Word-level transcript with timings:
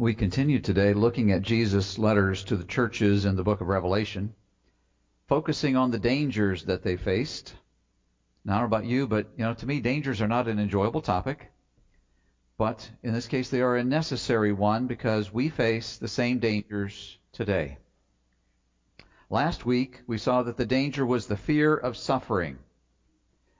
We 0.00 0.14
continue 0.14 0.60
today 0.60 0.94
looking 0.94 1.32
at 1.32 1.42
Jesus' 1.42 1.98
letters 1.98 2.44
to 2.44 2.56
the 2.56 2.62
churches 2.62 3.24
in 3.24 3.34
the 3.34 3.42
book 3.42 3.60
of 3.60 3.66
Revelation, 3.66 4.32
focusing 5.26 5.74
on 5.74 5.90
the 5.90 5.98
dangers 5.98 6.66
that 6.66 6.84
they 6.84 6.96
faced. 6.96 7.56
Now, 8.44 8.52
I 8.52 8.60
don't 8.60 8.70
know 8.70 8.76
about 8.76 8.88
you, 8.88 9.08
but 9.08 9.26
you 9.36 9.42
know, 9.42 9.54
to 9.54 9.66
me, 9.66 9.80
dangers 9.80 10.22
are 10.22 10.28
not 10.28 10.46
an 10.46 10.60
enjoyable 10.60 11.00
topic. 11.00 11.50
But 12.56 12.88
in 13.02 13.12
this 13.12 13.26
case, 13.26 13.50
they 13.50 13.60
are 13.60 13.74
a 13.74 13.82
necessary 13.82 14.52
one 14.52 14.86
because 14.86 15.32
we 15.32 15.48
face 15.48 15.96
the 15.96 16.06
same 16.06 16.38
dangers 16.38 17.18
today. 17.32 17.78
Last 19.30 19.66
week, 19.66 20.02
we 20.06 20.16
saw 20.16 20.44
that 20.44 20.56
the 20.56 20.64
danger 20.64 21.04
was 21.04 21.26
the 21.26 21.36
fear 21.36 21.74
of 21.74 21.96
suffering. 21.96 22.58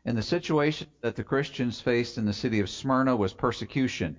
And 0.05 0.17
the 0.17 0.23
situation 0.23 0.87
that 1.01 1.17
the 1.17 1.25
Christians 1.25 1.81
faced 1.81 2.17
in 2.17 2.27
the 2.27 2.33
city 2.33 2.61
of 2.61 2.71
Smyrna 2.71 3.17
was 3.17 3.35
persecution. 3.35 4.19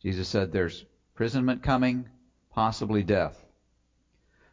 Jesus 0.00 0.28
said 0.28 0.50
there's 0.50 0.86
imprisonment 1.16 1.62
coming, 1.62 2.06
possibly 2.50 3.02
death. 3.02 3.46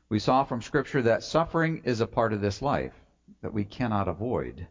We 0.07 0.17
saw 0.17 0.45
from 0.45 0.61
Scripture 0.61 1.01
that 1.01 1.21
suffering 1.21 1.81
is 1.83 1.99
a 1.99 2.07
part 2.07 2.31
of 2.31 2.39
this 2.39 2.61
life 2.61 2.93
that 3.41 3.51
we 3.51 3.65
cannot 3.65 4.07
avoid. 4.07 4.65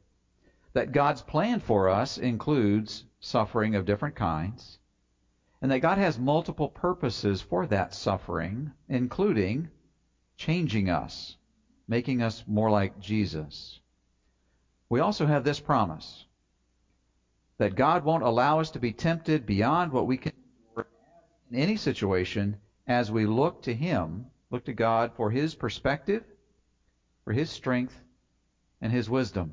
That 0.73 0.93
God's 0.93 1.21
plan 1.21 1.61
for 1.61 1.91
us 1.91 2.17
includes 2.17 3.05
suffering 3.21 3.75
of 3.75 3.85
different 3.85 4.15
kinds, 4.15 4.79
and 5.61 5.71
that 5.71 5.81
God 5.81 5.99
has 5.99 6.19
multiple 6.19 6.71
purposes 6.71 7.43
for 7.43 7.67
that 7.67 7.93
suffering, 7.93 8.73
including 8.89 9.69
changing 10.39 10.89
us, 10.89 11.37
making 11.87 12.23
us 12.23 12.43
more 12.47 12.71
like 12.71 13.01
Jesus. 13.01 13.81
We 14.89 15.01
also 15.01 15.27
have 15.27 15.45
this 15.45 15.61
promise 15.61 16.25
that 17.59 17.75
God 17.75 18.03
won't 18.03 18.23
allow 18.23 18.61
us 18.61 18.71
to 18.71 18.79
be 18.79 18.93
tempted 18.93 19.45
beyond 19.45 19.93
what 19.93 20.07
we 20.07 20.17
can 20.17 20.33
in 21.53 21.59
any 21.59 21.77
situation 21.77 22.57
as 22.87 23.11
we 23.11 23.27
look 23.27 23.63
to 23.63 23.75
Him, 23.75 24.25
look 24.51 24.65
to 24.65 24.73
God 24.73 25.13
for 25.15 25.31
His 25.31 25.55
perspective, 25.55 26.25
for 27.25 27.33
His 27.35 27.51
strength, 27.51 27.95
and 28.81 28.91
His 28.91 29.11
wisdom. 29.11 29.53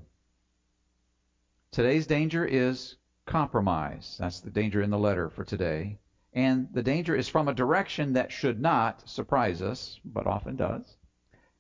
Today's 1.72 2.08
danger 2.08 2.45
is 2.45 2.95
compromise. 3.25 4.16
That's 4.17 4.39
the 4.39 4.50
danger 4.50 4.81
in 4.81 4.89
the 4.89 4.97
letter 4.97 5.30
for 5.30 5.44
today. 5.44 6.00
And 6.31 6.69
the 6.72 6.81
danger 6.81 7.16
is 7.16 7.28
from 7.28 7.50
a 7.50 7.53
direction 7.53 8.13
that 8.13 8.31
should 8.31 8.61
not 8.61 9.08
surprise 9.09 9.61
us, 9.61 10.00
but 10.06 10.25
often 10.25 10.56
does. 10.56 10.95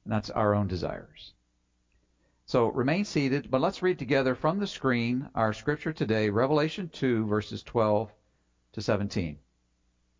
And 0.05 0.13
that's 0.13 0.29
our 0.29 0.55
own 0.55 0.67
desires. 0.67 1.33
So 2.45 2.67
remain 2.67 3.03
seated, 3.03 3.51
but 3.51 3.61
let's 3.61 3.81
read 3.81 3.99
together 3.99 4.35
from 4.35 4.59
the 4.59 4.67
screen 4.67 5.29
our 5.35 5.51
scripture 5.51 5.91
today, 5.91 6.29
Revelation 6.29 6.87
2, 6.89 7.27
verses 7.27 7.61
12 7.61 8.09
to 8.71 8.81
17. 8.81 9.37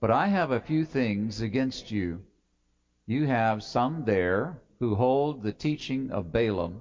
But 0.00 0.10
I 0.10 0.28
have 0.28 0.50
a 0.50 0.60
few 0.60 0.86
things 0.86 1.42
against 1.42 1.90
you. 1.90 2.24
You 3.04 3.26
have 3.26 3.62
some 3.62 4.06
there 4.06 4.62
who 4.78 4.94
hold 4.94 5.42
the 5.42 5.52
teaching 5.52 6.10
of 6.10 6.32
Balaam, 6.32 6.80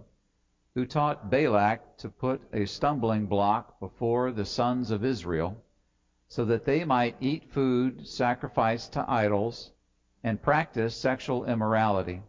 who 0.73 0.85
taught 0.85 1.29
Balak 1.29 1.97
to 1.97 2.07
put 2.07 2.41
a 2.53 2.65
stumbling 2.65 3.25
block 3.25 3.77
before 3.81 4.31
the 4.31 4.45
sons 4.45 4.89
of 4.89 5.03
Israel, 5.03 5.61
so 6.29 6.45
that 6.45 6.63
they 6.63 6.85
might 6.85 7.17
eat 7.19 7.51
food 7.51 8.07
sacrificed 8.07 8.93
to 8.93 9.11
idols 9.11 9.71
and 10.23 10.41
practice 10.41 10.95
sexual 10.95 11.43
immorality. 11.43 12.21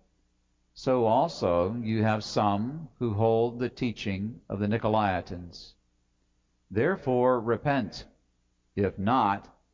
So 0.75 1.05
also 1.07 1.77
you 1.77 2.03
have 2.03 2.25
some 2.25 2.89
who 2.99 3.15
hold 3.15 3.61
the 3.61 3.69
teaching 3.69 4.41
of 4.49 4.59
the 4.59 4.67
Nicolaitans. 4.67 5.75
Therefore 6.69 7.41
repent. 7.41 8.07
If 8.75 8.99
not, 8.99 9.47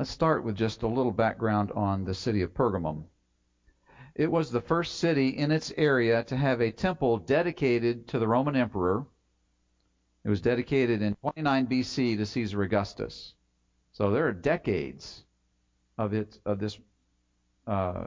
Let's 0.00 0.10
start 0.10 0.44
with 0.44 0.56
just 0.56 0.82
a 0.82 0.86
little 0.86 1.12
background 1.12 1.72
on 1.72 2.04
the 2.04 2.14
city 2.14 2.40
of 2.40 2.54
Pergamum. 2.54 3.04
It 4.14 4.32
was 4.32 4.50
the 4.50 4.62
first 4.62 4.98
city 4.98 5.28
in 5.28 5.50
its 5.50 5.74
area 5.76 6.24
to 6.24 6.38
have 6.38 6.62
a 6.62 6.70
temple 6.70 7.18
dedicated 7.18 8.08
to 8.08 8.18
the 8.18 8.26
Roman 8.26 8.56
emperor. 8.56 9.04
It 10.24 10.30
was 10.30 10.40
dedicated 10.40 11.02
in 11.02 11.16
29 11.16 11.66
BC 11.66 12.16
to 12.16 12.24
Caesar 12.24 12.62
Augustus. 12.62 13.34
So 13.92 14.10
there 14.10 14.26
are 14.26 14.32
decades 14.32 15.22
of 15.98 16.14
it 16.14 16.38
of 16.46 16.60
this 16.60 16.78
uh, 17.66 18.06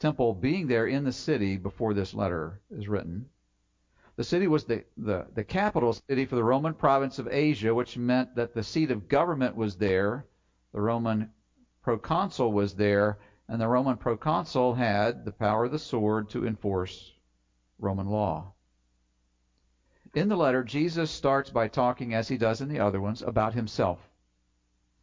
temple 0.00 0.34
being 0.34 0.66
there 0.66 0.88
in 0.88 1.04
the 1.04 1.12
city 1.12 1.56
before 1.56 1.94
this 1.94 2.14
letter 2.14 2.62
is 2.68 2.88
written. 2.88 3.26
The 4.16 4.24
city 4.24 4.48
was 4.48 4.64
the, 4.64 4.84
the, 4.96 5.28
the 5.36 5.44
capital 5.44 5.92
city 5.92 6.24
for 6.24 6.34
the 6.34 6.42
Roman 6.42 6.74
province 6.74 7.20
of 7.20 7.28
Asia, 7.30 7.72
which 7.72 7.96
meant 7.96 8.34
that 8.34 8.54
the 8.54 8.64
seat 8.64 8.90
of 8.90 9.08
government 9.08 9.54
was 9.54 9.76
there 9.76 10.26
the 10.72 10.80
Roman 10.80 11.32
proconsul 11.82 12.52
was 12.52 12.76
there, 12.76 13.18
and 13.48 13.60
the 13.60 13.66
Roman 13.66 13.96
proconsul 13.96 14.74
had 14.74 15.24
the 15.24 15.32
power 15.32 15.64
of 15.64 15.72
the 15.72 15.78
sword 15.78 16.28
to 16.30 16.46
enforce 16.46 17.12
Roman 17.78 18.06
law. 18.06 18.52
In 20.14 20.28
the 20.28 20.36
letter, 20.36 20.62
Jesus 20.62 21.10
starts 21.10 21.50
by 21.50 21.66
talking, 21.66 22.14
as 22.14 22.28
he 22.28 22.36
does 22.36 22.60
in 22.60 22.68
the 22.68 22.78
other 22.78 23.00
ones, 23.00 23.22
about 23.22 23.54
himself. 23.54 24.08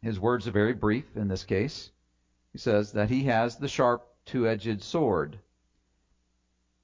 His 0.00 0.18
words 0.18 0.48
are 0.48 0.52
very 0.52 0.72
brief 0.74 1.16
in 1.16 1.28
this 1.28 1.44
case. 1.44 1.90
He 2.52 2.58
says 2.58 2.92
that 2.92 3.10
he 3.10 3.24
has 3.24 3.56
the 3.56 3.68
sharp 3.68 4.06
two 4.24 4.48
edged 4.48 4.82
sword. 4.82 5.38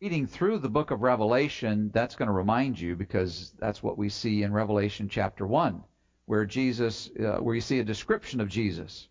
Reading 0.01 0.27
through 0.27 0.59
the 0.59 0.69
book 0.69 0.91
of 0.91 1.01
Revelation, 1.01 1.91
that's 1.91 2.17
going 2.17 2.27
to 2.27 2.33
remind 2.33 2.79
you 2.79 2.97
because 2.97 3.53
that's 3.59 3.83
what 3.83 3.97
we 3.97 4.11
see 4.11 4.43
in 4.43 4.53
Revelation 4.53 5.09
chapter 5.09 5.47
1 5.47 5.85
where 6.27 6.45
Jesus, 6.45 7.11
uh, 7.21 7.39
where 7.39 7.55
you 7.55 7.61
see 7.61 7.79
a 7.79 7.85
description 7.85 8.41
of 8.41 8.49
Jesus 8.49 9.09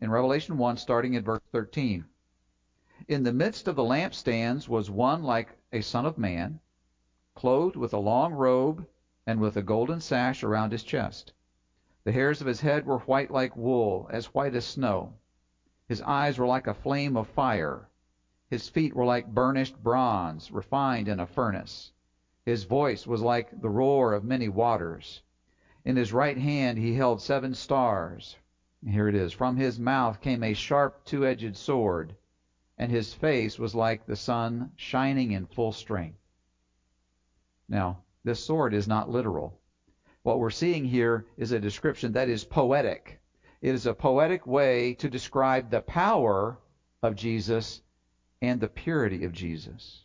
in 0.00 0.10
Revelation 0.10 0.58
1, 0.58 0.76
starting 0.76 1.16
at 1.16 1.24
verse 1.24 1.42
13. 1.52 2.04
In 3.08 3.22
the 3.22 3.32
midst 3.32 3.68
of 3.68 3.76
the 3.76 3.82
lampstands 3.82 4.68
was 4.68 4.90
one 4.90 5.22
like 5.22 5.56
a 5.72 5.80
son 5.80 6.06
of 6.06 6.18
man, 6.18 6.60
clothed 7.34 7.76
with 7.76 7.92
a 7.92 7.98
long 7.98 8.32
robe 8.32 8.86
and 9.26 9.40
with 9.40 9.56
a 9.56 9.62
golden 9.62 10.00
sash 10.00 10.42
around 10.42 10.72
his 10.72 10.82
chest. 10.82 11.32
The 12.04 12.12
hairs 12.12 12.40
of 12.40 12.46
his 12.46 12.60
head 12.60 12.86
were 12.86 13.00
white 13.00 13.30
like 13.30 13.56
wool, 13.56 14.08
as 14.10 14.32
white 14.32 14.54
as 14.54 14.64
snow. 14.64 15.14
His 15.88 16.00
eyes 16.02 16.38
were 16.38 16.46
like 16.46 16.66
a 16.66 16.74
flame 16.74 17.16
of 17.16 17.26
fire. 17.26 17.88
His 18.48 18.68
feet 18.68 18.94
were 18.94 19.04
like 19.04 19.34
burnished 19.34 19.82
bronze, 19.82 20.50
refined 20.50 21.08
in 21.08 21.20
a 21.20 21.26
furnace. 21.26 21.92
His 22.44 22.64
voice 22.64 23.06
was 23.06 23.22
like 23.22 23.60
the 23.60 23.68
roar 23.68 24.12
of 24.12 24.24
many 24.24 24.48
waters. 24.48 25.22
In 25.86 25.94
his 25.94 26.12
right 26.12 26.36
hand 26.36 26.78
he 26.78 26.94
held 26.94 27.22
seven 27.22 27.54
stars. 27.54 28.36
Here 28.84 29.06
it 29.06 29.14
is. 29.14 29.32
From 29.32 29.56
his 29.56 29.78
mouth 29.78 30.20
came 30.20 30.42
a 30.42 30.52
sharp 30.52 31.04
two 31.04 31.24
edged 31.24 31.56
sword, 31.56 32.16
and 32.76 32.90
his 32.90 33.14
face 33.14 33.56
was 33.56 33.72
like 33.72 34.04
the 34.04 34.16
sun 34.16 34.72
shining 34.74 35.30
in 35.30 35.46
full 35.46 35.70
strength. 35.70 36.18
Now, 37.68 38.02
this 38.24 38.44
sword 38.44 38.74
is 38.74 38.88
not 38.88 39.08
literal. 39.08 39.60
What 40.24 40.40
we're 40.40 40.50
seeing 40.50 40.84
here 40.84 41.24
is 41.36 41.52
a 41.52 41.60
description 41.60 42.10
that 42.14 42.28
is 42.28 42.42
poetic. 42.42 43.20
It 43.62 43.72
is 43.72 43.86
a 43.86 43.94
poetic 43.94 44.44
way 44.44 44.92
to 44.94 45.08
describe 45.08 45.70
the 45.70 45.80
power 45.80 46.58
of 47.00 47.14
Jesus 47.14 47.80
and 48.42 48.60
the 48.60 48.66
purity 48.66 49.22
of 49.22 49.30
Jesus. 49.30 50.02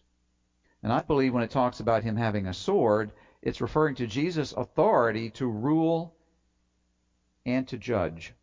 And 0.83 0.93
I 0.93 1.01
believe 1.01 1.33
when 1.33 1.41
it 1.41 1.49
talks 1.49 1.79
about 1.79 2.03
him 2.03 2.17
having 2.17 2.45
a 2.45 2.53
sword, 2.53 3.11
it's 3.41 3.61
referring 3.61 3.95
to 3.95 4.07
Jesus' 4.07 4.53
authority 4.53 5.29
to 5.31 5.47
rule 5.47 6.15
and 7.45 7.67
to 7.67 7.77
judge 7.77 8.33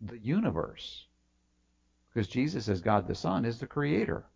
the 0.00 0.18
universe. 0.18 1.06
Because 2.12 2.28
Jesus, 2.28 2.68
as 2.68 2.80
God 2.80 3.06
the 3.06 3.14
Son, 3.14 3.44
is 3.44 3.58
the 3.58 3.66
creator. 3.66 4.26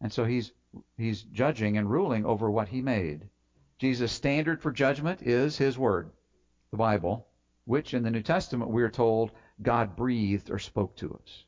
And 0.00 0.12
so 0.12 0.24
he's 0.24 0.52
he's 0.96 1.22
judging 1.22 1.78
and 1.78 1.90
ruling 1.90 2.26
over 2.26 2.50
what 2.50 2.68
he 2.68 2.82
made. 2.82 3.28
Jesus' 3.78 4.12
standard 4.12 4.60
for 4.60 4.70
judgment 4.70 5.22
is 5.22 5.56
his 5.56 5.78
word, 5.78 6.10
the 6.70 6.76
Bible, 6.76 7.26
which 7.64 7.94
in 7.94 8.02
the 8.02 8.10
New 8.10 8.22
Testament 8.22 8.70
we 8.70 8.82
are 8.82 8.90
told 8.90 9.32
God 9.62 9.96
breathed 9.96 10.50
or 10.50 10.58
spoke 10.58 10.96
to 10.96 11.14
us. 11.14 11.44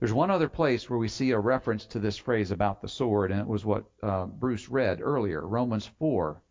There's 0.00 0.12
one 0.12 0.30
other 0.30 0.48
place 0.48 0.90
where 0.90 0.98
we 0.98 1.06
see 1.06 1.30
a 1.30 1.38
reference 1.38 1.86
to 1.86 2.00
this 2.00 2.18
phrase 2.18 2.50
about 2.50 2.82
the 2.82 2.88
sword, 2.88 3.30
and 3.30 3.40
it 3.40 3.46
was 3.46 3.64
what 3.64 3.84
uh, 4.02 4.26
Bruce 4.26 4.68
read 4.68 5.00
earlier 5.00 5.46
Romans 5.46 5.86
4, 5.86 6.42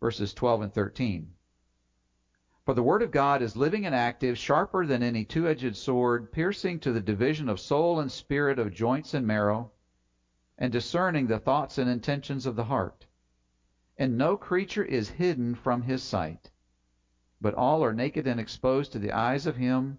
verses 0.00 0.34
12 0.34 0.62
and 0.62 0.74
13. 0.74 1.32
For 2.64 2.74
the 2.74 2.82
word 2.82 3.02
of 3.02 3.10
God 3.10 3.40
is 3.40 3.56
living 3.56 3.86
and 3.86 3.94
active, 3.94 4.36
sharper 4.36 4.84
than 4.84 5.02
any 5.02 5.24
two 5.24 5.48
edged 5.48 5.76
sword, 5.76 6.30
piercing 6.30 6.78
to 6.80 6.92
the 6.92 7.00
division 7.00 7.48
of 7.48 7.58
soul 7.58 8.00
and 8.00 8.12
spirit, 8.12 8.58
of 8.58 8.72
joints 8.72 9.14
and 9.14 9.26
marrow, 9.26 9.72
and 10.58 10.70
discerning 10.70 11.26
the 11.26 11.38
thoughts 11.38 11.78
and 11.78 11.88
intentions 11.90 12.44
of 12.44 12.54
the 12.54 12.64
heart. 12.64 13.06
And 13.96 14.18
no 14.18 14.36
creature 14.36 14.84
is 14.84 15.08
hidden 15.08 15.54
from 15.54 15.82
his 15.82 16.02
sight, 16.02 16.50
but 17.40 17.54
all 17.54 17.82
are 17.82 17.94
naked 17.94 18.26
and 18.26 18.38
exposed 18.38 18.92
to 18.92 18.98
the 18.98 19.12
eyes 19.12 19.46
of 19.46 19.56
him 19.56 19.98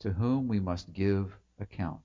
to 0.00 0.12
whom 0.12 0.46
we 0.46 0.60
must 0.60 0.92
give 0.92 1.38
account. 1.58 2.00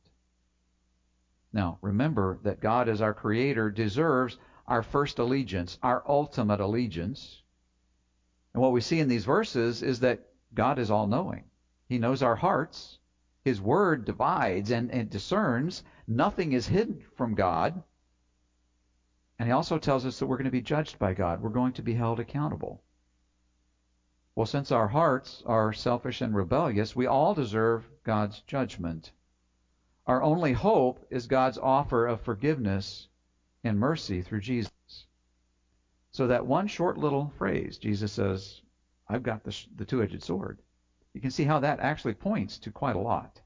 Now, 1.54 1.80
remember 1.82 2.40
that 2.44 2.60
God, 2.60 2.90
as 2.90 3.02
our 3.02 3.14
Creator, 3.14 3.72
deserves 3.72 4.38
our 4.68 4.84
first 4.84 5.18
allegiance, 5.20 5.78
our 5.82 6.04
ultimate 6.08 6.60
allegiance. 6.60 7.42
And 8.54 8.62
what 8.62 8.74
we 8.74 8.82
see 8.82 9.00
in 9.00 9.08
these 9.08 9.26
verses 9.26 9.82
is 9.82 10.02
that 10.02 10.28
God 10.54 10.80
is 10.80 10.92
all 10.92 11.08
knowing. 11.08 11.46
He 11.88 11.98
knows 11.98 12.22
our 12.22 12.36
hearts. 12.36 13.00
His 13.44 13.62
word 13.62 14.06
divides 14.06 14.72
and, 14.72 14.92
and 14.92 15.10
discerns. 15.10 15.84
Nothing 16.06 16.52
is 16.52 16.68
hidden 16.68 17.02
from 17.16 17.34
God. 17.34 17.82
And 19.40 19.48
he 19.48 19.54
also 19.54 19.78
tells 19.78 20.06
us 20.06 20.20
that 20.20 20.26
we're 20.26 20.38
going 20.38 20.46
to 20.46 20.52
be 20.52 20.62
judged 20.62 21.00
by 21.00 21.14
God. 21.14 21.42
We're 21.42 21.50
going 21.50 21.74
to 21.74 21.82
be 21.82 21.94
held 21.94 22.20
accountable. 22.20 22.84
Well, 24.36 24.46
since 24.46 24.72
our 24.72 24.88
hearts 24.88 25.44
are 25.46 25.74
selfish 25.74 26.22
and 26.22 26.36
rebellious, 26.36 26.96
we 26.96 27.08
all 27.08 27.34
deserve 27.34 27.88
God's 28.04 28.42
judgment. 28.42 29.12
Our 30.08 30.24
only 30.24 30.54
hope 30.54 31.06
is 31.10 31.28
God's 31.28 31.58
offer 31.58 32.08
of 32.08 32.22
forgiveness 32.22 33.10
and 33.66 33.78
mercy 33.78 34.22
through 34.22 34.40
Jesus. 34.40 34.72
So 36.12 36.28
that 36.28 36.48
one 36.48 36.68
short 36.68 36.98
little 36.98 37.34
phrase, 37.38 37.78
Jesus 37.78 38.14
says, 38.14 38.62
I've 39.10 39.24
got 39.24 39.44
the, 39.44 39.56
the 39.76 39.84
two 39.84 40.02
edged 40.02 40.24
sword. 40.24 40.60
You 41.14 41.20
can 41.20 41.32
see 41.32 41.44
how 41.44 41.60
that 41.60 41.82
actually 41.82 42.14
points 42.14 42.58
to 42.60 42.72
quite 42.72 42.96
a 42.96 43.00
lot. 43.00 43.42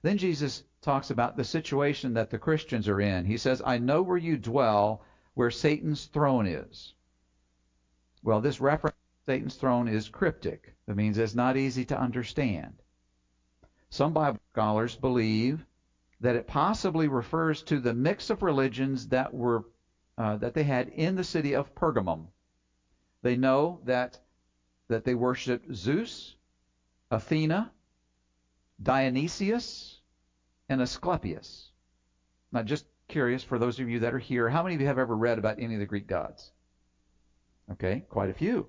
Then 0.00 0.16
Jesus 0.16 0.64
talks 0.80 1.10
about 1.10 1.36
the 1.36 1.44
situation 1.44 2.14
that 2.14 2.30
the 2.30 2.38
Christians 2.38 2.88
are 2.88 3.00
in. 3.00 3.26
He 3.26 3.36
says, 3.36 3.60
I 3.64 3.76
know 3.76 4.00
where 4.00 4.16
you 4.16 4.38
dwell, 4.38 5.04
where 5.34 5.50
Satan's 5.50 6.06
throne 6.06 6.46
is. 6.46 6.94
Well, 8.22 8.40
this 8.40 8.60
reference 8.60 8.96
to 8.96 9.32
Satan's 9.32 9.56
throne 9.56 9.86
is 9.86 10.08
cryptic. 10.08 10.74
That 10.86 10.96
means 10.96 11.18
it's 11.18 11.34
not 11.34 11.58
easy 11.58 11.84
to 11.86 12.00
understand. 12.00 12.80
Some 13.90 14.12
Bible 14.12 14.40
scholars 14.52 14.96
believe 14.96 15.64
that 16.20 16.36
it 16.36 16.46
possibly 16.46 17.08
refers 17.08 17.62
to 17.64 17.80
the 17.80 17.94
mix 17.94 18.30
of 18.30 18.42
religions 18.42 19.08
that 19.08 19.32
were 19.32 19.64
uh, 20.16 20.36
that 20.36 20.52
they 20.54 20.64
had 20.64 20.88
in 20.88 21.14
the 21.14 21.24
city 21.24 21.54
of 21.54 21.74
Pergamum. 21.74 22.26
They 23.22 23.36
know 23.36 23.80
that 23.84 24.18
that 24.88 25.04
they 25.04 25.14
worshiped 25.14 25.74
Zeus, 25.74 26.34
Athena, 27.10 27.72
Dionysius, 28.82 30.00
and 30.68 30.80
Asclepius. 30.80 31.70
Now, 32.52 32.62
just 32.62 32.86
curious 33.06 33.42
for 33.42 33.58
those 33.58 33.78
of 33.80 33.88
you 33.88 34.00
that 34.00 34.14
are 34.14 34.18
here, 34.18 34.48
how 34.48 34.62
many 34.62 34.74
of 34.74 34.80
you 34.80 34.86
have 34.86 34.98
ever 34.98 35.16
read 35.16 35.38
about 35.38 35.58
any 35.58 35.74
of 35.74 35.80
the 35.80 35.86
Greek 35.86 36.06
gods? 36.06 36.52
Okay, 37.72 38.04
quite 38.08 38.30
a 38.30 38.34
few. 38.34 38.66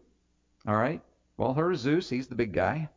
All 0.67 0.75
right. 0.75 1.01
Well, 1.37 1.57
of 1.57 1.77
Zeus? 1.77 2.09
He's 2.09 2.27
the 2.27 2.35
big 2.35 2.53
guy. 2.53 2.89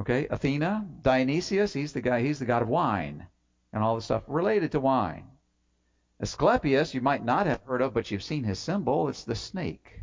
Okay, 0.00 0.26
Athena, 0.30 0.88
Dionysius, 1.02 1.74
he's 1.74 1.92
the 1.92 2.00
guy. 2.00 2.22
He's 2.22 2.38
the 2.38 2.46
god 2.46 2.62
of 2.62 2.68
wine 2.68 3.26
and 3.72 3.82
all 3.82 3.96
the 3.96 4.00
stuff 4.00 4.22
related 4.26 4.72
to 4.72 4.80
wine. 4.80 5.28
Asclepius, 6.20 6.94
you 6.94 7.02
might 7.02 7.22
not 7.22 7.46
have 7.46 7.60
heard 7.64 7.82
of, 7.82 7.92
but 7.92 8.10
you've 8.10 8.22
seen 8.22 8.44
his 8.44 8.58
symbol. 8.58 9.08
It's 9.08 9.24
the 9.24 9.34
snake. 9.34 10.00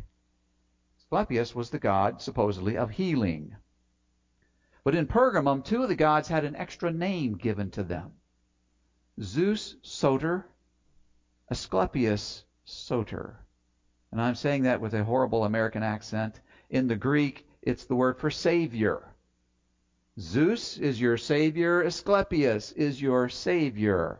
Asclepius 1.00 1.52
was 1.52 1.70
the 1.70 1.80
god, 1.80 2.20
supposedly, 2.20 2.76
of 2.76 2.90
healing. 2.90 3.56
But 4.84 4.94
in 4.94 5.06
Pergamum, 5.06 5.64
two 5.64 5.82
of 5.82 5.88
the 5.88 5.96
gods 5.96 6.28
had 6.28 6.44
an 6.44 6.54
extra 6.54 6.92
name 6.92 7.36
given 7.36 7.70
to 7.70 7.82
them 7.82 8.12
Zeus 9.20 9.74
Soter, 9.82 10.46
Asclepius 11.50 12.44
Soter. 12.64 13.44
And 14.12 14.20
I'm 14.20 14.36
saying 14.36 14.62
that 14.62 14.80
with 14.80 14.94
a 14.94 15.02
horrible 15.02 15.44
American 15.44 15.82
accent. 15.82 16.40
In 16.70 16.86
the 16.86 16.96
Greek, 16.96 17.46
it's 17.62 17.84
the 17.84 17.96
word 17.96 18.16
for 18.16 18.30
savior. 18.30 19.12
Zeus 20.18 20.78
is 20.78 21.00
your 21.00 21.16
savior, 21.16 21.82
Asclepius 21.82 22.72
is 22.72 23.00
your 23.00 23.28
savior. 23.28 24.18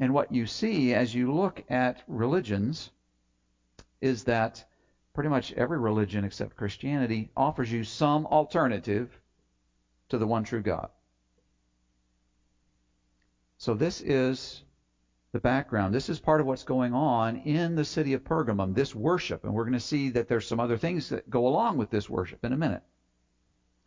And 0.00 0.12
what 0.12 0.32
you 0.32 0.46
see 0.46 0.92
as 0.92 1.14
you 1.14 1.32
look 1.32 1.62
at 1.70 2.02
religions 2.08 2.90
is 4.00 4.24
that 4.24 4.64
pretty 5.12 5.30
much 5.30 5.52
every 5.52 5.78
religion 5.78 6.24
except 6.24 6.56
Christianity 6.56 7.30
offers 7.36 7.70
you 7.70 7.84
some 7.84 8.26
alternative 8.26 9.20
to 10.08 10.18
the 10.18 10.26
one 10.26 10.42
true 10.42 10.62
God. 10.62 10.90
So 13.56 13.74
this 13.74 14.00
is 14.00 14.64
the 15.30 15.38
background. 15.38 15.94
This 15.94 16.08
is 16.08 16.18
part 16.18 16.40
of 16.40 16.46
what's 16.46 16.64
going 16.64 16.92
on 16.92 17.36
in 17.36 17.76
the 17.76 17.84
city 17.84 18.14
of 18.14 18.24
Pergamum, 18.24 18.74
this 18.74 18.96
worship. 18.96 19.44
And 19.44 19.54
we're 19.54 19.62
going 19.62 19.74
to 19.74 19.80
see 19.80 20.10
that 20.10 20.26
there's 20.26 20.46
some 20.46 20.60
other 20.60 20.76
things 20.76 21.08
that 21.10 21.30
go 21.30 21.46
along 21.46 21.76
with 21.76 21.90
this 21.90 22.10
worship 22.10 22.44
in 22.44 22.52
a 22.52 22.56
minute. 22.56 22.82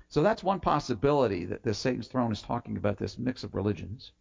So 0.09 0.24
that's 0.24 0.44
one 0.44 0.59
possibility 0.59 1.45
that 1.45 1.63
this 1.63 1.77
Satan's 1.77 2.07
throne 2.07 2.31
is 2.31 2.42
talking 2.42 2.77
about 2.77 2.98
this 2.98 3.18
mix 3.18 3.44
of 3.44 3.56
religions. 3.56 4.13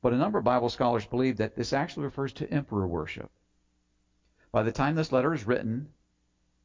But 0.00 0.12
a 0.12 0.16
number 0.16 0.38
of 0.38 0.44
Bible 0.44 0.68
scholars 0.68 1.04
believe 1.04 1.36
that 1.36 1.54
this 1.54 1.72
actually 1.72 2.04
refers 2.04 2.32
to 2.34 2.50
emperor 2.50 2.86
worship. 2.86 3.30
By 4.50 4.62
the 4.62 4.72
time 4.72 4.94
this 4.94 5.12
letter 5.12 5.34
is 5.34 5.46
written, 5.46 5.92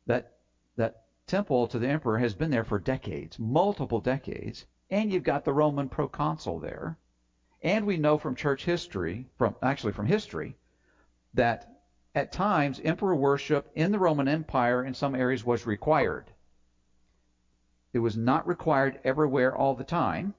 that 0.06 0.38
that 0.76 1.04
temple 1.28 1.68
to 1.68 1.80
the 1.80 1.88
emperor 1.88 2.20
has 2.20 2.34
been 2.34 2.52
there 2.52 2.64
for 2.64 2.80
decades, 2.80 3.38
multiple 3.40 4.00
decades, 4.00 4.66
and 4.90 5.12
you've 5.12 5.24
got 5.24 5.44
the 5.44 5.54
Roman 5.54 5.90
proconsul 5.90 6.60
there. 6.60 6.98
And 7.62 7.86
we 7.86 7.98
know 7.98 8.18
from 8.18 8.36
church 8.36 8.66
history, 8.66 9.28
from 9.38 9.56
actually 9.62 9.94
from 9.94 10.06
history, 10.06 10.58
that 11.34 11.82
at 12.16 12.32
times 12.32 12.80
emperor 12.84 13.16
worship 13.16 13.72
in 13.76 13.92
the 13.92 14.00
Roman 14.00 14.28
Empire 14.28 14.84
in 14.84 14.94
some 14.94 15.16
areas 15.16 15.46
was 15.46 15.66
required. 15.66 16.33
It 17.94 18.00
was 18.00 18.18
not 18.18 18.48
required 18.48 19.00
everywhere 19.04 19.56
all 19.56 19.76
the 19.76 19.84
time. 19.84 20.34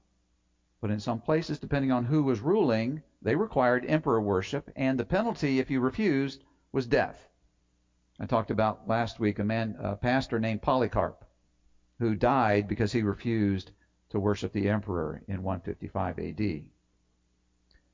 But 0.81 0.91
in 0.91 1.01
some 1.01 1.21
places, 1.21 1.59
depending 1.59 1.93
on 1.93 2.05
who 2.05 2.25
was 2.25 2.41
ruling, 2.41 3.03
they 3.23 3.37
required 3.37 3.87
emperor 3.87 4.21
worship, 4.21 4.71
and 4.77 4.99
the 4.99 5.05
penalty, 5.05 5.59
if 5.59 5.71
you 5.71 5.81
refused, 5.81 6.45
was 6.73 6.87
death. 6.87 7.29
I 8.21 8.27
talked 8.27 8.51
about 8.51 8.87
last 8.87 9.19
week 9.19 9.39
a 9.39 9.45
man, 9.45 9.77
a 9.79 9.97
pastor 9.97 10.39
named 10.39 10.61
Polycarp, 10.61 11.25
who 11.99 12.15
died 12.15 12.69
because 12.69 12.93
he 12.93 13.03
refused 13.03 13.71
to 14.11 14.21
worship 14.21 14.53
the 14.53 14.69
emperor 14.69 15.23
in 15.27 15.43
155 15.43 16.19
AD. 16.19 16.65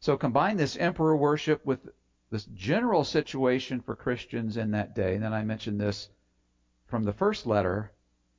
So 0.00 0.17
combine 0.17 0.57
this 0.57 0.76
emperor 0.76 1.17
worship 1.17 1.64
with 1.64 1.88
this 2.31 2.47
general 2.47 3.05
situation 3.05 3.81
for 3.81 3.95
Christians 3.95 4.57
in 4.57 4.73
that 4.73 4.95
day. 4.95 5.14
And 5.14 5.23
then 5.23 5.33
I 5.33 5.45
mentioned 5.45 5.81
this 5.81 6.09
from 6.87 7.05
the 7.05 7.12
first 7.12 7.47
letter, 7.47 7.93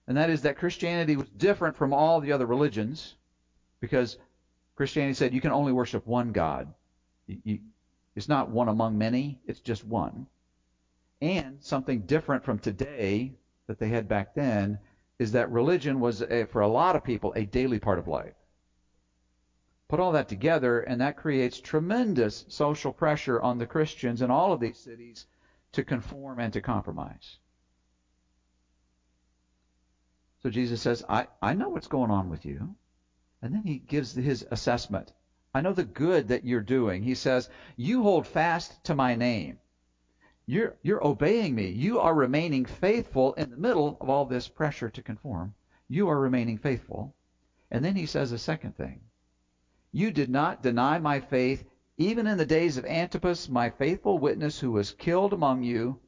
and 0.08 0.18
that 0.18 0.30
is 0.30 0.42
that 0.42 0.58
Christianity 0.58 1.16
was 1.16 1.30
different 1.30 1.76
from 1.76 1.94
all 1.94 2.20
the 2.20 2.32
other 2.32 2.46
religions 2.46 3.16
because 3.80 4.18
Christianity 4.76 5.14
said 5.14 5.34
you 5.34 5.42
can 5.42 5.52
only 5.52 5.72
worship 5.72 6.06
one 6.08 6.32
God. 6.32 6.74
You, 7.28 7.38
you, 7.44 7.60
it's 8.16 8.28
not 8.28 8.50
one 8.50 8.68
among 8.68 8.98
many, 8.98 9.40
it's 9.46 9.60
just 9.60 9.86
one. 9.86 10.28
And 11.22 11.58
something 11.62 12.02
different 12.02 12.44
from 12.44 12.58
today 12.58 13.34
that 13.68 13.80
they 13.80 13.90
had 13.90 14.08
back 14.08 14.34
then 14.34 14.80
is 15.20 15.34
that 15.34 15.52
religion 15.52 16.00
was, 16.00 16.22
a, 16.22 16.46
for 16.46 16.62
a 16.62 16.68
lot 16.68 16.96
of 16.96 17.04
people, 17.04 17.32
a 17.36 17.46
daily 17.46 17.78
part 17.78 18.00
of 18.00 18.08
life. 18.08 18.34
Put 19.88 20.00
all 20.00 20.14
that 20.14 20.28
together, 20.28 20.80
and 20.80 21.00
that 21.02 21.18
creates 21.18 21.60
tremendous 21.60 22.44
social 22.48 22.92
pressure 22.92 23.40
on 23.40 23.60
the 23.60 23.66
Christians 23.66 24.22
in 24.22 24.32
all 24.32 24.52
of 24.52 24.60
these 24.60 24.78
cities 24.78 25.26
to 25.74 25.84
conform 25.84 26.40
and 26.40 26.52
to 26.54 26.62
compromise. 26.62 27.38
So 30.44 30.50
Jesus 30.50 30.82
says, 30.82 31.04
I, 31.08 31.28
I 31.42 31.54
know 31.54 31.70
what's 31.70 31.88
going 31.88 32.12
on 32.12 32.30
with 32.30 32.46
you. 32.46 32.76
And 33.42 33.54
then 33.54 33.64
he 33.64 33.78
gives 33.78 34.14
his 34.14 34.46
assessment. 34.52 35.14
I 35.54 35.62
know 35.62 35.74
the 35.74 35.84
good 35.84 36.30
that 36.30 36.46
you're 36.46 36.62
doing. 36.62 37.04
He 37.04 37.16
says, 37.16 37.50
You 37.76 38.04
hold 38.04 38.26
fast 38.26 38.84
to 38.86 38.96
my 38.96 39.16
name. 39.16 39.60
You're, 40.46 40.76
you're 40.82 41.06
obeying 41.06 41.54
me. 41.56 41.70
You 41.70 42.00
are 42.00 42.14
remaining 42.14 42.66
faithful 42.66 43.34
in 43.34 43.50
the 43.50 43.58
middle 43.58 43.98
of 44.02 44.10
all 44.10 44.26
this 44.26 44.48
pressure 44.48 44.90
to 44.90 45.02
conform. 45.02 45.54
You 45.88 46.10
are 46.10 46.20
remaining 46.20 46.58
faithful. 46.58 47.14
And 47.70 47.86
then 47.86 47.96
he 47.96 48.06
says 48.06 48.32
a 48.32 48.38
second 48.38 48.76
thing. 48.76 49.02
You 49.92 50.12
did 50.12 50.30
not 50.30 50.64
deny 50.64 51.00
my 51.00 51.20
faith, 51.20 51.64
even 51.98 52.28
in 52.28 52.38
the 52.38 52.46
days 52.46 52.78
of 52.78 52.86
Antipas, 52.86 53.50
my 53.50 53.70
faithful 53.70 54.18
witness, 54.18 54.60
who 54.60 54.72
was 54.72 54.92
killed 54.92 55.34
among 55.34 55.64
you. 55.64 56.00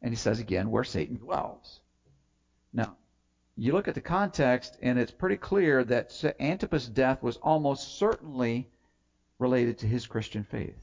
And 0.00 0.12
he 0.12 0.16
says 0.16 0.38
again, 0.38 0.70
where 0.70 0.84
Satan 0.84 1.16
dwells. 1.16 1.80
Now, 2.72 2.96
you 3.56 3.72
look 3.72 3.86
at 3.86 3.94
the 3.94 4.00
context, 4.00 4.76
and 4.82 4.98
it's 4.98 5.12
pretty 5.12 5.36
clear 5.36 5.84
that 5.84 6.34
Antipas' 6.40 6.88
death 6.88 7.22
was 7.22 7.36
almost 7.36 7.98
certainly 7.98 8.68
related 9.38 9.78
to 9.78 9.86
his 9.86 10.06
Christian 10.06 10.42
faith. 10.42 10.78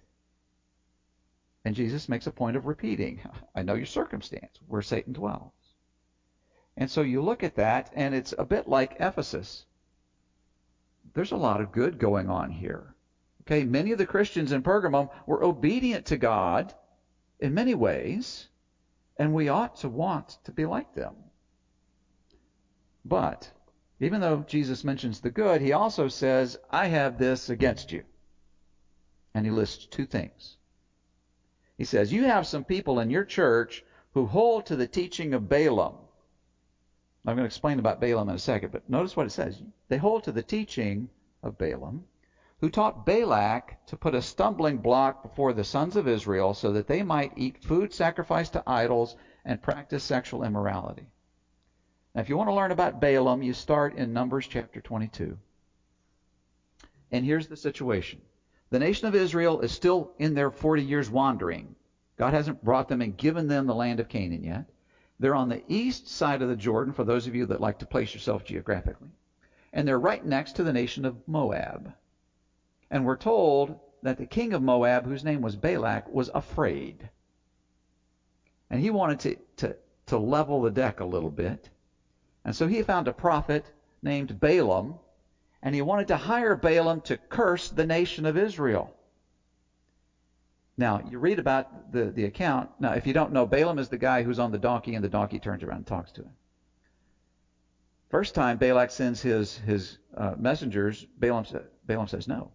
And 1.66 1.76
Jesus 1.76 2.10
makes 2.10 2.28
a 2.28 2.32
point 2.32 2.56
of 2.56 2.66
repeating, 2.66 3.22
I 3.54 3.62
know 3.62 3.76
your 3.76 3.86
circumstance, 3.86 4.58
where 4.68 4.82
Satan 4.82 5.14
dwells. 5.14 5.52
And 6.78 6.90
so 6.90 7.02
you 7.02 7.22
look 7.22 7.44
at 7.44 7.56
that, 7.56 7.92
and 7.94 8.16
it's 8.16 8.34
a 8.38 8.46
bit 8.46 8.68
like 8.68 8.96
Ephesus. 9.00 9.66
There's 11.14 11.34
a 11.34 11.38
lot 11.38 11.62
of 11.62 11.74
good 11.74 12.00
going 12.00 12.30
on 12.30 12.50
here. 12.50 12.96
Okay, 13.42 13.66
many 13.66 13.92
of 13.92 13.98
the 13.98 14.06
Christians 14.06 14.54
in 14.54 14.62
Pergamum 14.62 15.10
were 15.26 15.44
obedient 15.44 16.06
to 16.06 16.18
God 16.18 16.74
in 17.40 17.54
many 17.54 17.76
ways, 17.76 18.48
and 19.18 19.34
we 19.34 19.50
ought 19.50 19.76
to 19.78 19.90
want 19.90 20.38
to 20.46 20.52
be 20.52 20.66
like 20.66 20.94
them. 20.94 21.16
But 23.04 23.52
even 24.00 24.22
though 24.22 24.44
Jesus 24.44 24.84
mentions 24.84 25.20
the 25.20 25.30
good, 25.30 25.62
he 25.62 25.74
also 25.74 26.08
says, 26.08 26.58
I 26.70 26.88
have 26.88 27.18
this 27.18 27.50
against 27.50 27.92
you. 27.92 28.04
And 29.34 29.46
he 29.46 29.52
lists 29.52 29.86
two 29.86 30.06
things. 30.06 30.58
He 31.78 31.84
says, 31.84 32.12
You 32.12 32.24
have 32.24 32.46
some 32.46 32.64
people 32.64 33.00
in 33.00 33.10
your 33.10 33.24
church 33.24 33.84
who 34.14 34.26
hold 34.26 34.66
to 34.66 34.76
the 34.76 34.88
teaching 34.88 35.34
of 35.34 35.50
Balaam. 35.50 35.96
I'm 37.26 37.36
going 37.36 37.44
to 37.44 37.46
explain 37.46 37.80
about 37.80 38.00
Balaam 38.00 38.30
in 38.30 38.36
a 38.36 38.40
second, 38.40 38.72
but 38.72 38.90
notice 38.90 39.16
what 39.16 39.26
it 39.28 39.32
says. 39.32 39.62
They 39.88 39.98
hold 39.98 40.24
to 40.24 40.32
the 40.32 40.42
teaching 40.42 41.10
of 41.44 41.58
Balaam, 41.58 42.06
who 42.60 42.70
taught 42.70 43.06
Balak 43.06 43.86
to 43.88 43.98
put 43.98 44.16
a 44.16 44.22
stumbling 44.22 44.78
block 44.78 45.24
before 45.24 45.54
the 45.54 45.64
sons 45.64 45.96
of 45.96 46.08
Israel 46.08 46.54
so 46.54 46.72
that 46.74 46.88
they 46.88 47.04
might 47.04 47.34
eat 47.36 47.64
food 47.64 47.94
sacrificed 47.94 48.54
to 48.54 48.64
idols 48.66 49.16
and 49.46 49.62
practice 49.62 50.04
sexual 50.04 50.44
immorality. 50.44 51.08
Now, 52.14 52.22
if 52.22 52.30
you 52.30 52.38
want 52.38 52.50
to 52.50 52.54
learn 52.54 52.72
about 52.72 53.00
Balaam, 53.00 53.42
you 53.42 53.54
start 53.54 53.96
in 53.96 54.12
Numbers 54.12 54.48
chapter 54.48 54.82
22. 54.82 55.38
And 57.12 57.26
here's 57.26 57.48
the 57.48 57.58
situation 57.58 58.22
the 58.70 58.80
nation 58.80 59.08
of 59.08 59.16
Israel 59.16 59.62
is 59.62 59.72
still 59.72 60.14
in 60.18 60.34
their 60.34 60.50
40 60.50 60.84
years 60.84 61.10
wandering. 61.10 61.76
God 62.18 62.34
hasn't 62.34 62.64
brought 62.64 62.88
them 62.88 63.02
and 63.02 63.18
given 63.18 63.48
them 63.48 63.66
the 63.66 63.76
land 63.76 64.00
of 64.00 64.08
Canaan 64.08 64.44
yet. 64.44 64.66
They're 65.20 65.36
on 65.36 65.50
the 65.50 65.64
east 65.68 66.08
side 66.08 66.42
of 66.42 66.50
the 66.50 66.56
Jordan, 66.56 66.94
for 66.94 67.04
those 67.04 67.28
of 67.28 67.36
you 67.36 67.46
that 67.48 67.62
like 67.62 67.80
to 67.80 67.86
place 67.86 68.14
yourself 68.14 68.44
geographically. 68.44 69.10
And 69.74 69.88
they're 69.88 70.00
right 70.00 70.26
next 70.26 70.56
to 70.56 70.64
the 70.64 70.74
nation 70.74 71.06
of 71.06 71.28
Moab. 71.28 71.94
And 72.90 73.06
we're 73.06 73.16
told 73.16 73.80
that 74.04 74.18
the 74.18 74.26
king 74.26 74.54
of 74.54 74.62
Moab, 74.62 75.06
whose 75.06 75.24
name 75.24 75.42
was 75.42 75.56
Balak, 75.56 76.10
was 76.10 76.30
afraid. 76.34 77.10
And 78.70 78.82
he 78.82 78.90
wanted 78.90 79.20
to, 79.20 79.36
to, 79.58 79.76
to 80.08 80.18
level 80.18 80.62
the 80.62 80.72
deck 80.72 81.00
a 81.00 81.06
little 81.06 81.30
bit. 81.30 81.70
And 82.44 82.56
so 82.56 82.68
he 82.68 82.82
found 82.82 83.08
a 83.08 83.12
prophet 83.12 83.64
named 84.02 84.40
Balaam 84.40 84.98
and 85.64 85.76
he 85.76 85.82
wanted 85.82 86.08
to 86.08 86.18
hire 86.18 86.56
Balaam 86.56 87.02
to 87.02 87.16
curse 87.16 87.70
the 87.70 87.86
nation 87.86 88.26
of 88.26 88.36
Israel. 88.36 88.94
Now, 90.78 91.00
you 91.08 91.20
read 91.20 91.38
about 91.38 91.92
the, 91.92 92.06
the 92.06 92.26
account. 92.26 92.70
Now, 92.80 92.94
if 92.94 93.06
you 93.06 93.14
don't 93.14 93.32
know, 93.32 93.46
Balaam 93.46 93.78
is 93.78 93.90
the 93.90 93.98
guy 93.98 94.24
who's 94.24 94.40
on 94.40 94.52
the 94.52 94.58
donkey, 94.58 94.96
and 94.96 95.04
the 95.04 95.10
donkey 95.10 95.38
turns 95.38 95.62
around 95.62 95.78
and 95.78 95.86
talks 95.86 96.12
to 96.14 96.22
him. 96.22 96.32
First 98.10 98.34
time 98.34 98.58
Balak 98.58 98.90
sends 98.90 99.22
his, 99.22 99.58
his 99.58 100.00
uh, 100.18 100.34
messengers, 100.38 101.06
Balaam, 101.20 101.46
Balaam 101.86 102.08
says 102.08 102.28
no. 102.28 102.52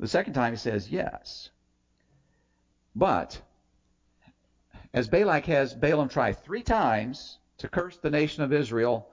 The 0.00 0.08
second 0.08 0.32
time 0.32 0.52
he 0.52 0.56
says 0.56 0.88
yes. 0.88 1.50
But, 2.94 3.40
as 4.94 5.06
Balak 5.08 5.44
has 5.46 5.74
Balaam 5.74 6.08
try 6.08 6.32
three 6.32 6.62
times 6.62 7.38
to 7.62 7.68
curse 7.68 7.96
the 7.96 8.10
nation 8.10 8.42
of 8.42 8.52
Israel, 8.52 9.08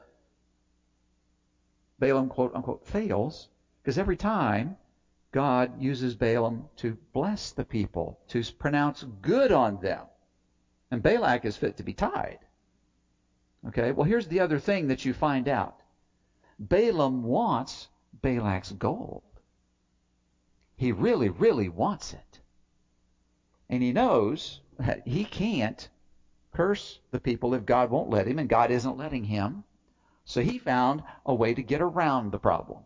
Balaam, 2.00 2.30
quote 2.30 2.56
unquote, 2.56 2.84
fails 2.84 3.48
because 3.82 4.00
every 4.00 4.18
time 4.18 4.76
God 5.32 5.80
uses 5.80 6.16
Balaam 6.16 6.68
to 6.78 6.98
bless 7.14 7.52
the 7.52 7.64
people, 7.64 8.20
to 8.30 8.42
pronounce 8.54 9.04
good 9.22 9.52
on 9.52 9.80
them. 9.82 10.02
And 10.90 11.04
Balak 11.04 11.46
is 11.46 11.58
fit 11.58 11.78
to 11.78 11.84
be 11.84 11.94
tied. 11.94 12.40
Okay, 13.68 13.92
well, 13.92 14.06
here's 14.06 14.28
the 14.28 14.40
other 14.40 14.58
thing 14.58 14.88
that 14.88 15.06
you 15.06 15.14
find 15.14 15.48
out 15.48 15.82
Balaam 16.58 17.22
wants 17.22 17.88
Balak's 18.24 18.72
gold. 18.72 19.22
He 20.76 20.92
really, 20.92 21.30
really 21.30 21.70
wants 21.70 22.14
it. 22.14 22.40
And 23.70 23.84
he 23.84 23.94
knows 23.94 24.62
that 24.80 25.08
he 25.08 25.24
can't 25.24 25.88
curse 26.54 27.00
the 27.12 27.20
people 27.20 27.54
if 27.54 27.66
God 27.66 27.90
won't 27.90 28.10
let 28.10 28.28
him, 28.28 28.40
and 28.40 28.50
God 28.50 28.72
isn't 28.72 28.98
letting 28.98 29.26
him. 29.26 29.64
So 30.26 30.42
he 30.42 30.60
found 30.60 31.04
a 31.26 31.34
way 31.34 31.54
to 31.54 31.64
get 31.64 31.82
around 31.82 32.32
the 32.32 32.40
problem. 32.40 32.84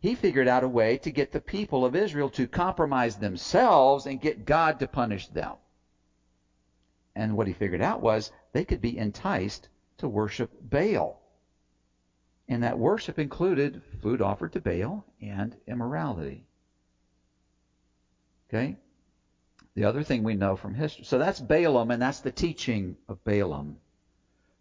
He 0.00 0.14
figured 0.14 0.46
out 0.46 0.62
a 0.62 0.68
way 0.68 0.98
to 0.98 1.10
get 1.10 1.32
the 1.32 1.40
people 1.40 1.84
of 1.84 1.96
Israel 1.96 2.30
to 2.30 2.46
compromise 2.46 3.16
themselves 3.16 4.06
and 4.06 4.20
get 4.20 4.44
God 4.44 4.78
to 4.80 4.86
punish 4.86 5.28
them. 5.28 5.54
And 7.16 7.36
what 7.36 7.48
he 7.48 7.52
figured 7.52 7.82
out 7.82 8.00
was 8.00 8.30
they 8.52 8.64
could 8.64 8.80
be 8.80 8.96
enticed 8.96 9.68
to 9.98 10.08
worship 10.08 10.50
Baal. 10.62 11.20
And 12.48 12.62
that 12.62 12.78
worship 12.78 13.18
included 13.18 13.82
food 14.00 14.22
offered 14.22 14.52
to 14.52 14.60
Baal 14.60 15.04
and 15.20 15.56
immorality. 15.66 16.46
Okay? 18.48 18.76
The 19.78 19.84
other 19.84 20.02
thing 20.02 20.24
we 20.24 20.34
know 20.34 20.56
from 20.56 20.74
history. 20.74 21.04
So 21.04 21.18
that's 21.18 21.38
Balaam, 21.38 21.92
and 21.92 22.02
that's 22.02 22.18
the 22.18 22.32
teaching 22.32 22.96
of 23.08 23.22
Balaam 23.22 23.76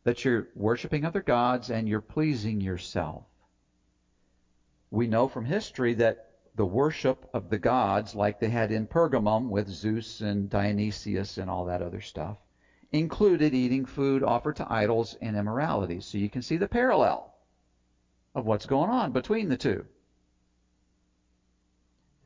that 0.04 0.24
you're 0.24 0.48
worshiping 0.54 1.06
other 1.06 1.24
gods 1.24 1.72
and 1.72 1.90
you're 1.90 2.02
pleasing 2.02 2.62
yourself. 2.62 3.24
We 4.92 5.08
know 5.08 5.28
from 5.28 5.46
history 5.46 5.96
that 5.96 6.36
the 6.54 6.68
worship 6.68 7.28
of 7.34 7.50
the 7.50 7.58
gods, 7.58 8.14
like 8.14 8.40
they 8.40 8.50
had 8.50 8.72
in 8.72 8.86
Pergamum 8.86 9.50
with 9.50 9.68
Zeus 9.68 10.22
and 10.22 10.52
Dionysius 10.52 11.40
and 11.40 11.50
all 11.50 11.66
that 11.66 11.82
other 11.82 12.02
stuff, 12.02 12.38
included 12.92 13.56
eating 13.56 13.86
food 13.86 14.22
offered 14.22 14.58
to 14.58 14.72
idols 14.72 15.18
and 15.20 15.36
immorality. 15.36 16.00
So 16.00 16.20
you 16.20 16.30
can 16.30 16.44
see 16.44 16.58
the 16.58 16.68
parallel 16.68 17.34
of 18.36 18.46
what's 18.46 18.68
going 18.68 18.92
on 18.92 19.14
between 19.14 19.50
the 19.50 19.58
two. 19.58 19.84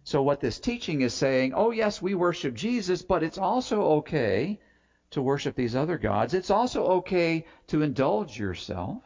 So, 0.04 0.24
what 0.24 0.40
this 0.40 0.60
teaching 0.60 1.02
is 1.02 1.14
saying, 1.14 1.54
oh, 1.54 1.72
yes, 1.72 2.02
we 2.02 2.16
worship 2.16 2.56
Jesus, 2.56 3.02
but 3.02 3.24
it's 3.24 3.38
also 3.38 3.82
okay 3.98 4.60
to 5.12 5.22
worship 5.22 5.56
these 5.56 5.76
other 5.76 5.98
gods. 5.98 6.34
It's 6.34 6.50
also 6.50 6.86
okay 6.86 7.46
to 7.68 7.82
indulge 7.82 8.40
yourself. 8.40 9.04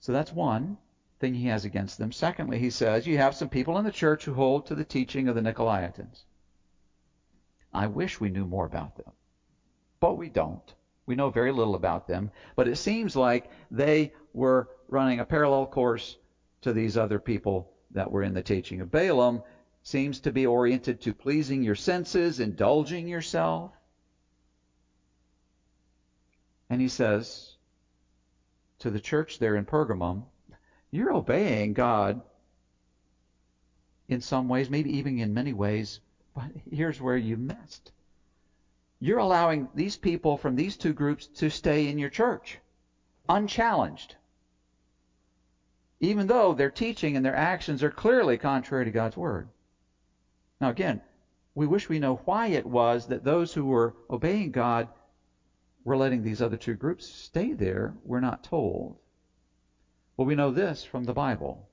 So 0.00 0.12
that's 0.12 0.32
one 0.32 0.78
thing 1.18 1.34
he 1.34 1.48
has 1.48 1.64
against 1.64 1.98
them. 1.98 2.12
Secondly, 2.12 2.58
he 2.58 2.70
says, 2.70 3.06
you 3.06 3.18
have 3.18 3.34
some 3.34 3.48
people 3.48 3.76
in 3.78 3.84
the 3.84 3.90
church 3.90 4.24
who 4.24 4.32
hold 4.32 4.66
to 4.66 4.74
the 4.74 4.84
teaching 4.84 5.28
of 5.28 5.34
the 5.34 5.40
Nicolaitans. 5.40 6.22
I 7.74 7.88
wish 7.88 8.20
we 8.20 8.30
knew 8.30 8.46
more 8.46 8.64
about 8.64 8.96
them, 8.96 9.12
but 10.00 10.16
we 10.16 10.28
don't. 10.28 10.74
We 11.04 11.16
know 11.16 11.30
very 11.30 11.52
little 11.52 11.74
about 11.74 12.06
them, 12.06 12.30
but 12.54 12.68
it 12.68 12.76
seems 12.76 13.16
like 13.16 13.50
they 13.70 14.12
were 14.32 14.68
running 14.88 15.20
a 15.20 15.24
parallel 15.24 15.66
course 15.66 16.16
to 16.62 16.72
these 16.72 16.96
other 16.96 17.18
people 17.18 17.70
that 17.92 18.10
were 18.10 18.22
in 18.22 18.34
the 18.34 18.42
teaching 18.42 18.80
of 18.80 18.90
Balaam, 18.90 19.42
seems 19.82 20.20
to 20.20 20.32
be 20.32 20.46
oriented 20.46 21.00
to 21.00 21.12
pleasing 21.12 21.62
your 21.62 21.74
senses, 21.74 22.40
indulging 22.40 23.08
yourself. 23.08 23.72
And 26.70 26.80
he 26.80 26.88
says 26.88 27.56
to 28.80 28.90
the 28.90 29.00
church 29.00 29.38
there 29.38 29.56
in 29.56 29.64
Pergamum, 29.64 30.24
you're 30.90 31.12
obeying 31.12 31.72
God 31.72 32.20
in 34.08 34.20
some 34.20 34.48
ways, 34.48 34.70
maybe 34.70 34.96
even 34.96 35.18
in 35.18 35.34
many 35.34 35.52
ways, 35.52 36.00
but 36.34 36.50
here's 36.70 37.00
where 37.00 37.16
you 37.16 37.36
missed. 37.36 37.92
You're 39.00 39.18
allowing 39.18 39.68
these 39.74 39.96
people 39.96 40.36
from 40.36 40.56
these 40.56 40.76
two 40.76 40.92
groups 40.92 41.26
to 41.36 41.50
stay 41.50 41.88
in 41.88 41.98
your 41.98 42.08
church 42.08 42.58
unchallenged 43.28 44.16
even 46.00 46.26
though 46.26 46.54
their 46.54 46.70
teaching 46.70 47.16
and 47.16 47.24
their 47.24 47.34
actions 47.34 47.82
are 47.82 47.90
clearly 47.90 48.36
contrary 48.36 48.84
to 48.84 48.90
God's 48.90 49.16
word. 49.16 49.48
Now, 50.60 50.68
again, 50.68 51.00
we 51.54 51.66
wish 51.66 51.88
we 51.88 51.98
know 51.98 52.16
why 52.24 52.48
it 52.48 52.66
was 52.66 53.06
that 53.06 53.24
those 53.24 53.52
who 53.52 53.64
were 53.64 53.94
obeying 54.08 54.52
God 54.52 54.88
were 55.84 55.96
letting 55.96 56.22
these 56.22 56.40
other 56.40 56.56
two 56.56 56.74
groups 56.74 57.06
stay 57.06 57.52
there. 57.52 57.94
We're 58.04 58.20
not 58.20 58.44
told. 58.44 58.96
Well, 60.16 60.26
we 60.26 60.34
know 60.34 60.50
this 60.50 60.84
from 60.84 61.04
the 61.04 61.12
Bible. 61.12 61.68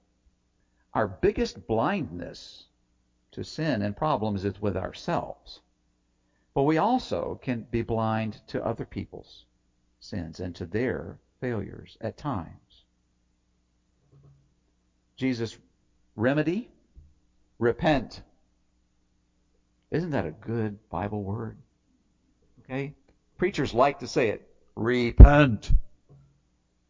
Our 0.94 1.08
biggest 1.08 1.68
blindness 1.68 2.66
to 3.32 3.44
sin 3.44 3.82
and 3.82 3.96
problems 3.96 4.46
is 4.46 4.62
with 4.62 4.78
ourselves. 4.78 5.60
But 6.54 6.64
we 6.64 6.78
also 6.78 7.40
can 7.42 7.68
be 7.70 7.82
blind 7.82 8.42
to 8.48 8.66
other 8.66 8.86
people's 8.86 9.46
sins 10.00 10.40
and 10.40 10.56
to 10.56 10.66
their 10.66 11.20
failures 11.42 11.98
at 12.00 12.18
times. 12.18 12.65
Jesus' 15.18 15.58
remedy? 16.16 16.70
Repent. 17.60 18.22
Isn't 19.92 20.12
that 20.12 20.26
a 20.26 20.32
good 20.32 20.78
Bible 20.90 21.24
word? 21.24 21.58
Okay? 22.64 22.94
Preachers 23.38 23.74
like 23.74 24.00
to 24.00 24.08
say 24.08 24.30
it. 24.30 24.48
Repent. 24.76 25.72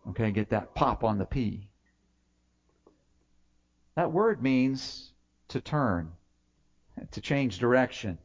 Okay, 0.09 0.31
get 0.31 0.49
that 0.49 0.75
pop 0.75 1.03
on 1.03 1.17
the 1.17 1.25
P. 1.25 1.67
That 3.95 4.11
word 4.11 4.41
means 4.41 5.11
to 5.49 5.59
turn, 5.59 6.11
to 7.11 7.21
change 7.21 7.59
direction. 7.59 8.17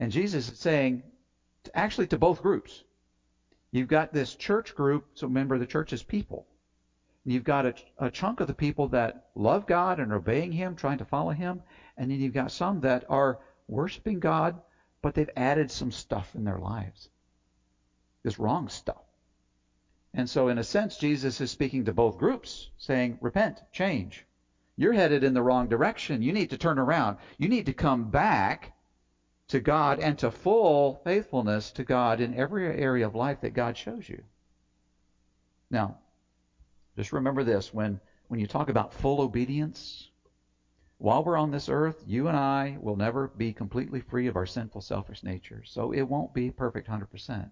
And 0.00 0.10
Jesus 0.10 0.50
is 0.50 0.58
saying, 0.58 1.02
actually, 1.74 2.06
to 2.08 2.16
both 2.16 2.42
groups. 2.42 2.82
You've 3.70 3.88
got 3.88 4.12
this 4.12 4.34
church 4.34 4.74
group, 4.74 5.04
so 5.14 5.26
remember 5.26 5.58
the 5.58 5.66
church 5.66 5.92
is 5.92 6.02
people. 6.02 6.46
You've 7.28 7.42
got 7.42 7.66
a, 7.66 7.74
a, 7.98 8.08
chunk 8.08 8.38
of 8.38 8.46
the 8.46 8.54
people 8.54 8.86
that 8.88 9.30
love 9.34 9.66
God 9.66 9.98
and 9.98 10.12
are 10.12 10.16
obeying 10.16 10.52
Him, 10.52 10.76
trying 10.76 10.98
to 10.98 11.04
follow 11.04 11.32
Him, 11.32 11.60
and 11.96 12.08
then 12.08 12.20
you've 12.20 12.32
got 12.32 12.52
some 12.52 12.80
that 12.82 13.04
are 13.08 13.40
worshiping 13.66 14.20
God, 14.20 14.60
but 15.02 15.14
they've 15.14 15.28
added 15.36 15.68
some 15.68 15.90
stuff 15.90 16.36
in 16.36 16.44
their 16.44 16.58
lives. 16.58 17.08
This 18.22 18.38
wrong 18.38 18.68
stuff. 18.68 19.02
And 20.14 20.30
so, 20.30 20.46
in 20.48 20.58
a 20.58 20.62
sense, 20.62 20.96
Jesus 20.96 21.40
is 21.40 21.50
speaking 21.50 21.84
to 21.86 21.92
both 21.92 22.16
groups, 22.16 22.70
saying, 22.78 23.18
Repent, 23.20 23.60
change. 23.72 24.24
You're 24.76 24.92
headed 24.92 25.24
in 25.24 25.34
the 25.34 25.42
wrong 25.42 25.68
direction. 25.68 26.22
You 26.22 26.32
need 26.32 26.50
to 26.50 26.56
turn 26.56 26.78
around. 26.78 27.16
You 27.38 27.48
need 27.48 27.66
to 27.66 27.72
come 27.72 28.10
back 28.10 28.72
to 29.48 29.58
God 29.58 29.98
and 29.98 30.16
to 30.18 30.30
full 30.30 31.00
faithfulness 31.02 31.72
to 31.72 31.82
God 31.82 32.20
in 32.20 32.34
every 32.34 32.66
area 32.66 33.06
of 33.06 33.16
life 33.16 33.40
that 33.40 33.52
God 33.52 33.76
shows 33.76 34.08
you. 34.08 34.22
Now, 35.70 35.98
just 36.96 37.12
remember 37.12 37.44
this 37.44 37.72
when, 37.72 38.00
when 38.28 38.40
you 38.40 38.46
talk 38.46 38.68
about 38.68 38.92
full 38.92 39.20
obedience, 39.20 40.08
while 40.98 41.22
we're 41.22 41.36
on 41.36 41.50
this 41.50 41.68
earth, 41.68 42.02
you 42.06 42.28
and 42.28 42.36
I 42.36 42.78
will 42.80 42.96
never 42.96 43.28
be 43.28 43.52
completely 43.52 44.00
free 44.00 44.28
of 44.28 44.36
our 44.36 44.46
sinful, 44.46 44.80
selfish 44.80 45.22
nature. 45.22 45.62
So 45.64 45.92
it 45.92 46.02
won't 46.02 46.32
be 46.32 46.50
perfect 46.50 46.88
100%. 46.88 47.50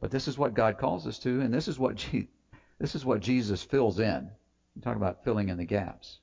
But 0.00 0.10
this 0.10 0.26
is 0.26 0.36
what 0.36 0.54
God 0.54 0.76
calls 0.76 1.06
us 1.06 1.18
to, 1.20 1.40
and 1.40 1.54
this 1.54 1.68
is 1.68 1.78
what, 1.78 1.94
Je- 1.94 2.28
this 2.78 2.94
is 2.94 3.04
what 3.04 3.20
Jesus 3.20 3.62
fills 3.62 4.00
in. 4.00 4.28
You 4.74 4.82
talk 4.82 4.96
about 4.96 5.22
filling 5.22 5.48
in 5.48 5.56
the 5.56 5.64
gaps. 5.64 6.18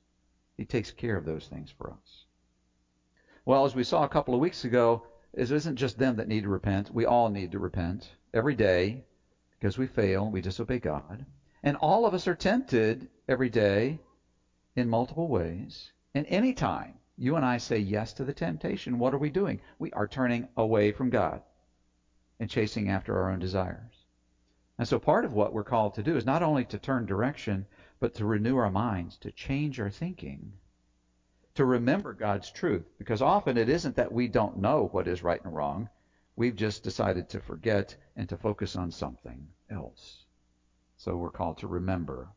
He 0.56 0.64
takes 0.64 0.90
care 0.92 1.16
of 1.16 1.24
those 1.24 1.46
things 1.46 1.70
for 1.70 1.90
us. 1.90 2.26
Well, 3.46 3.64
as 3.64 3.74
we 3.74 3.82
saw 3.82 4.04
a 4.04 4.08
couple 4.08 4.34
of 4.34 4.40
weeks 4.40 4.64
ago, 4.64 5.02
it 5.32 5.50
isn't 5.50 5.76
just 5.76 5.98
them 5.98 6.16
that 6.16 6.28
need 6.28 6.44
to 6.44 6.48
repent. 6.48 6.94
We 6.94 7.06
all 7.06 7.28
need 7.28 7.52
to 7.52 7.58
repent 7.58 8.10
every 8.32 8.54
day 8.54 9.02
because 9.58 9.76
we 9.76 9.86
fail, 9.86 10.30
we 10.30 10.40
disobey 10.40 10.78
God. 10.78 11.24
And 11.64 11.78
all 11.78 12.04
of 12.04 12.12
us 12.12 12.28
are 12.28 12.34
tempted 12.34 13.08
every 13.26 13.48
day 13.48 13.98
in 14.76 14.86
multiple 14.86 15.28
ways. 15.28 15.92
And 16.14 16.26
any 16.28 16.52
time 16.52 16.98
you 17.16 17.36
and 17.36 17.44
I 17.44 17.56
say 17.56 17.78
yes 17.78 18.12
to 18.12 18.24
the 18.24 18.34
temptation, 18.34 18.98
what 18.98 19.14
are 19.14 19.18
we 19.18 19.30
doing? 19.30 19.58
We 19.78 19.90
are 19.92 20.06
turning 20.06 20.46
away 20.58 20.92
from 20.92 21.08
God 21.08 21.40
and 22.38 22.50
chasing 22.50 22.90
after 22.90 23.16
our 23.16 23.30
own 23.30 23.38
desires. 23.38 24.04
And 24.76 24.86
so 24.86 24.98
part 24.98 25.24
of 25.24 25.32
what 25.32 25.54
we're 25.54 25.64
called 25.64 25.94
to 25.94 26.02
do 26.02 26.18
is 26.18 26.26
not 26.26 26.42
only 26.42 26.64
to 26.64 26.76
turn 26.76 27.06
direction, 27.06 27.64
but 27.98 28.12
to 28.16 28.26
renew 28.26 28.56
our 28.56 28.70
minds, 28.70 29.16
to 29.18 29.30
change 29.30 29.80
our 29.80 29.88
thinking, 29.88 30.52
to 31.54 31.64
remember 31.64 32.12
God's 32.12 32.50
truth. 32.50 32.84
Because 32.98 33.22
often 33.22 33.56
it 33.56 33.70
isn't 33.70 33.96
that 33.96 34.12
we 34.12 34.28
don't 34.28 34.58
know 34.58 34.88
what 34.92 35.08
is 35.08 35.22
right 35.22 35.42
and 35.42 35.54
wrong. 35.54 35.88
We've 36.36 36.56
just 36.56 36.82
decided 36.82 37.30
to 37.30 37.40
forget 37.40 37.96
and 38.16 38.28
to 38.28 38.36
focus 38.36 38.76
on 38.76 38.90
something 38.90 39.48
else. 39.70 40.23
So 41.04 41.18
we're 41.18 41.28
called 41.28 41.58
to 41.58 41.66
remember. 41.66 42.28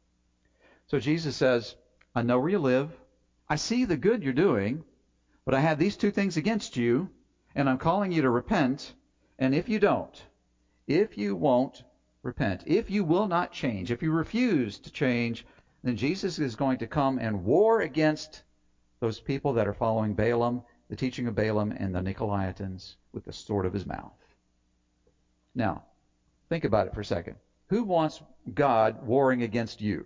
So 0.88 1.00
Jesus 1.00 1.38
says, 1.38 1.78
I 2.14 2.22
know 2.22 2.38
where 2.38 2.50
you 2.50 2.60
live. 2.60 2.92
I 3.48 3.56
see 3.56 3.86
the 3.86 3.96
good 3.96 4.24
you're 4.24 4.34
doing, 4.34 4.84
but 5.46 5.53
I 5.53 5.62
have 5.62 5.80
these 5.80 5.96
two 5.96 6.12
things 6.12 6.36
against 6.36 6.75
you, 6.75 7.10
and 7.56 7.70
I'm 7.70 7.77
calling 7.77 8.12
you 8.12 8.24
to 8.24 8.30
repent. 8.30 8.94
And 9.40 9.56
if 9.56 9.70
you 9.70 9.80
don't, 9.80 10.22
if 10.86 11.18
you 11.18 11.34
won't 11.34 11.82
repent, 12.24 12.64
if 12.66 12.90
you 12.90 13.06
will 13.06 13.25
not 13.25 13.53
change, 13.53 13.90
if 13.90 14.03
you 14.03 14.12
refuse 14.12 14.80
to 14.80 14.92
change, 14.92 15.46
then 15.84 15.96
Jesus 15.96 16.38
is 16.38 16.58
going 16.58 16.80
to 16.80 16.88
come 16.88 17.20
and 17.20 17.46
war 17.46 17.80
against 17.80 18.44
those 19.00 19.22
people 19.22 19.53
that 19.53 19.68
are 19.68 19.74
following 19.74 20.14
Balaam, 20.14 20.62
the 20.90 20.96
teaching 20.98 21.27
of 21.27 21.36
Balaam, 21.36 21.72
and 21.72 21.96
the 21.96 22.01
Nicolaitans 22.01 22.98
with 23.14 23.24
the 23.24 23.32
sword 23.32 23.66
of 23.66 23.72
his 23.72 23.86
mouth. 23.86 24.12
Now, 25.56 25.84
think 26.50 26.66
about 26.66 26.88
it 26.88 26.94
for 26.94 27.00
a 27.00 27.06
second. 27.06 27.38
Who 27.70 27.84
wants 27.84 28.22
God 28.53 29.05
warring 29.05 29.44
against 29.44 29.81
you? 29.81 30.05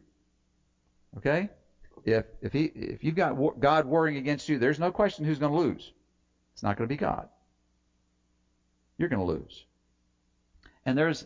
Okay? 1.17 1.49
If 2.03 2.25
if 2.41 2.53
he 2.53 2.63
if 2.63 3.03
you've 3.03 3.15
got 3.15 3.35
war, 3.35 3.53
God 3.57 3.85
warring 3.85 4.17
against 4.17 4.49
you, 4.49 4.57
there's 4.57 4.79
no 4.79 4.91
question 4.91 5.25
who's 5.25 5.39
going 5.39 5.51
to 5.51 5.57
lose. 5.57 5.91
It's 6.53 6.63
not 6.63 6.77
going 6.77 6.87
to 6.87 6.91
be 6.93 6.97
God. 6.97 7.29
You're 8.97 9.09
going 9.09 9.25
to 9.25 9.31
lose. 9.33 9.65
And 10.85 10.97
there's 10.97 11.25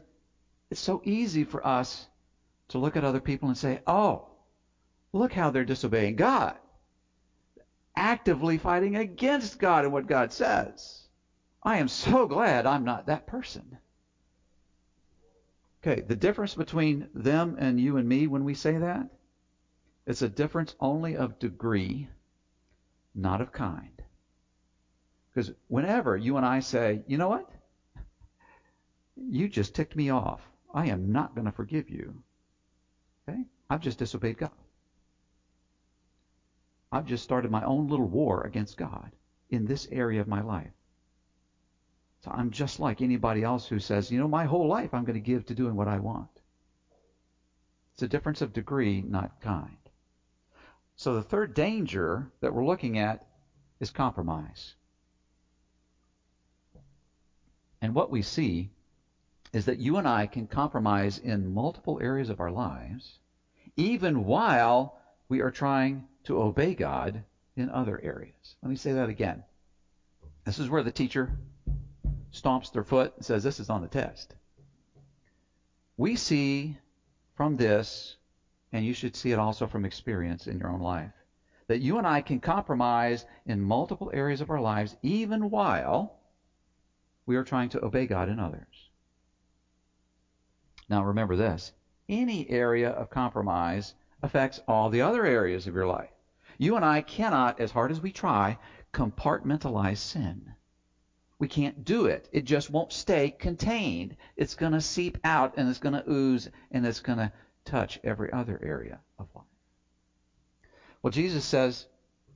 it's 0.69 0.79
so 0.79 1.01
easy 1.03 1.43
for 1.43 1.65
us 1.65 2.07
to 2.69 2.77
look 2.77 2.97
at 2.97 3.03
other 3.03 3.19
people 3.19 3.47
and 3.49 3.57
say, 3.57 3.79
"Oh, 3.87 4.27
look 5.13 5.31
how 5.31 5.49
they're 5.49 5.63
disobeying 5.63 6.15
God." 6.15 6.57
Actively 7.95 8.57
fighting 8.57 8.97
against 8.97 9.57
God 9.57 9.85
and 9.85 9.93
what 9.93 10.07
God 10.07 10.33
says. 10.33 11.07
I 11.63 11.77
am 11.77 11.87
so 11.87 12.27
glad 12.27 12.65
I'm 12.65 12.83
not 12.83 13.05
that 13.05 13.25
person. 13.25 13.77
Okay, 15.85 16.01
the 16.01 16.15
difference 16.15 16.55
between 16.55 17.07
them 17.13 17.57
and 17.59 17.79
you 17.79 17.97
and 17.97 18.09
me 18.09 18.25
when 18.25 18.43
we 18.43 18.55
say 18.55 18.79
that 18.79 19.07
it's 20.07 20.23
a 20.23 20.29
difference 20.29 20.73
only 20.79 21.15
of 21.15 21.37
degree, 21.37 22.09
not 23.13 23.39
of 23.39 23.51
kind. 23.51 24.01
Because 25.29 25.51
whenever 25.67 26.17
you 26.17 26.37
and 26.37 26.45
I 26.45 26.59
say, 26.59 27.03
you 27.05 27.17
know 27.17 27.27
what? 27.27 27.49
You 29.15 29.47
just 29.47 29.75
ticked 29.75 29.95
me 29.95 30.09
off. 30.09 30.41
I 30.73 30.87
am 30.87 31.11
not 31.11 31.35
going 31.35 31.45
to 31.45 31.51
forgive 31.51 31.89
you. 31.89 32.15
Okay? 33.27 33.45
I've 33.69 33.81
just 33.81 33.99
disobeyed 33.99 34.37
God. 34.37 34.49
I've 36.91 37.05
just 37.05 37.23
started 37.23 37.51
my 37.51 37.63
own 37.63 37.89
little 37.89 38.07
war 38.07 38.41
against 38.41 38.77
God 38.77 39.11
in 39.49 39.65
this 39.65 39.87
area 39.91 40.21
of 40.21 40.27
my 40.27 40.41
life. 40.41 40.74
So 42.25 42.31
I'm 42.31 42.49
just 42.49 42.79
like 42.79 43.03
anybody 43.03 43.43
else 43.43 43.67
who 43.67 43.77
says, 43.77 44.09
you 44.09 44.17
know, 44.17 44.27
my 44.27 44.45
whole 44.45 44.67
life 44.67 44.95
I'm 44.95 45.05
going 45.05 45.13
to 45.13 45.19
give 45.19 45.45
to 45.45 45.53
doing 45.53 45.75
what 45.75 45.87
I 45.87 45.99
want. 45.99 46.41
It's 47.93 48.01
a 48.01 48.07
difference 48.07 48.41
of 48.41 48.51
degree, 48.51 49.03
not 49.07 49.39
kind. 49.41 49.77
So 50.95 51.13
the 51.13 51.21
third 51.21 51.53
danger 51.53 52.31
that 52.41 52.51
we're 52.51 52.65
looking 52.65 52.97
at 52.97 53.27
is 53.79 53.91
compromise. 53.91 54.73
And 57.79 57.93
what 57.93 58.09
we 58.09 58.23
see 58.23 58.71
is 59.53 59.65
that 59.65 59.77
you 59.77 59.97
and 59.97 60.07
I 60.07 60.25
can 60.25 60.47
compromise 60.47 61.19
in 61.19 61.53
multiple 61.53 61.99
areas 62.01 62.31
of 62.31 62.39
our 62.39 62.51
lives, 62.51 63.19
even 63.77 64.25
while 64.25 64.97
we 65.29 65.41
are 65.41 65.51
trying 65.51 66.05
to 66.23 66.41
obey 66.41 66.73
God 66.73 67.23
in 67.55 67.69
other 67.69 67.99
areas. 68.01 68.55
Let 68.63 68.69
me 68.71 68.77
say 68.77 68.93
that 68.93 69.09
again. 69.09 69.43
This 70.43 70.57
is 70.57 70.71
where 70.71 70.83
the 70.83 70.91
teacher 70.91 71.29
stomps 72.35 72.71
their 72.71 72.83
foot 72.83 73.13
and 73.15 73.25
says, 73.25 73.43
This 73.43 73.59
is 73.59 73.69
on 73.69 73.81
the 73.81 73.87
test. 73.87 74.35
We 75.97 76.15
see 76.15 76.77
from 77.35 77.55
this 77.55 78.17
and 78.75 78.83
you 78.85 78.93
should 78.93 79.15
see 79.15 79.31
it 79.31 79.39
also 79.39 79.67
from 79.67 79.85
experience 79.85 80.47
in 80.47 80.59
your 80.59 80.69
own 80.69 80.81
life. 80.81 81.13
That 81.67 81.79
you 81.79 81.97
and 81.97 82.05
I 82.05 82.19
can 82.19 82.41
compromise 82.41 83.25
in 83.45 83.61
multiple 83.61 84.11
areas 84.13 84.41
of 84.41 84.49
our 84.49 84.59
lives, 84.59 84.97
even 85.01 85.49
while 85.49 86.19
we 87.25 87.37
are 87.37 87.43
trying 87.43 87.69
to 87.69 87.85
obey 87.85 88.05
God 88.05 88.27
in 88.27 88.37
others. 88.37 88.89
Now, 90.89 91.05
remember 91.05 91.37
this 91.37 91.71
any 92.09 92.49
area 92.49 92.89
of 92.89 93.09
compromise 93.09 93.93
affects 94.21 94.59
all 94.67 94.89
the 94.89 95.01
other 95.01 95.25
areas 95.25 95.67
of 95.67 95.73
your 95.73 95.87
life. 95.87 96.11
You 96.57 96.75
and 96.75 96.83
I 96.83 97.01
cannot, 97.01 97.59
as 97.59 97.71
hard 97.71 97.91
as 97.91 98.01
we 98.01 98.11
try, 98.11 98.57
compartmentalize 98.93 99.97
sin. 99.97 100.53
We 101.37 101.47
can't 101.47 101.83
do 101.83 102.05
it. 102.05 102.29
It 102.31 102.45
just 102.45 102.69
won't 102.69 102.93
stay 102.93 103.29
contained. 103.29 104.15
It's 104.37 104.55
going 104.55 104.71
to 104.71 104.81
seep 104.81 105.17
out 105.23 105.53
and 105.57 105.67
it's 105.67 105.79
going 105.79 105.93
to 105.93 106.09
ooze 106.09 106.47
and 106.71 106.85
it's 106.85 107.01
going 107.01 107.17
to 107.17 107.31
touch 107.65 107.99
every 108.03 108.31
other 108.31 108.59
area 108.63 108.99
of 109.19 109.27
life. 109.35 109.45
Well, 111.01 111.11
Jesus 111.11 111.43
says 111.43 111.87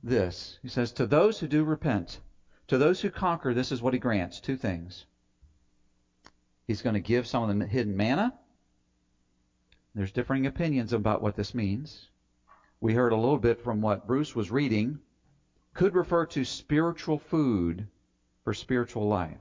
this 0.02 0.58
He 0.62 0.68
says, 0.68 0.92
To 0.92 1.06
those 1.06 1.38
who 1.38 1.46
do 1.46 1.64
repent, 1.64 2.20
to 2.68 2.78
those 2.78 3.00
who 3.00 3.10
conquer, 3.10 3.54
this 3.54 3.72
is 3.72 3.80
what 3.80 3.94
He 3.94 3.98
grants 3.98 4.38
two 4.38 4.56
things. 4.56 5.06
He's 6.66 6.82
going 6.82 6.94
to 6.94 7.00
give 7.00 7.26
some 7.26 7.48
of 7.48 7.58
the 7.58 7.66
hidden 7.66 7.96
manna. 7.96 8.32
There's 9.94 10.12
differing 10.12 10.46
opinions 10.46 10.92
about 10.92 11.20
what 11.20 11.34
this 11.34 11.52
means. 11.54 12.08
We 12.80 12.94
heard 12.94 13.12
a 13.12 13.16
little 13.16 13.38
bit 13.38 13.60
from 13.60 13.80
what 13.80 14.06
Bruce 14.06 14.36
was 14.36 14.50
reading. 14.50 15.00
Could 15.74 15.94
refer 15.94 16.26
to 16.26 16.44
spiritual 16.44 17.18
food 17.18 17.88
for 18.44 18.52
spiritual 18.52 19.06
life. 19.06 19.40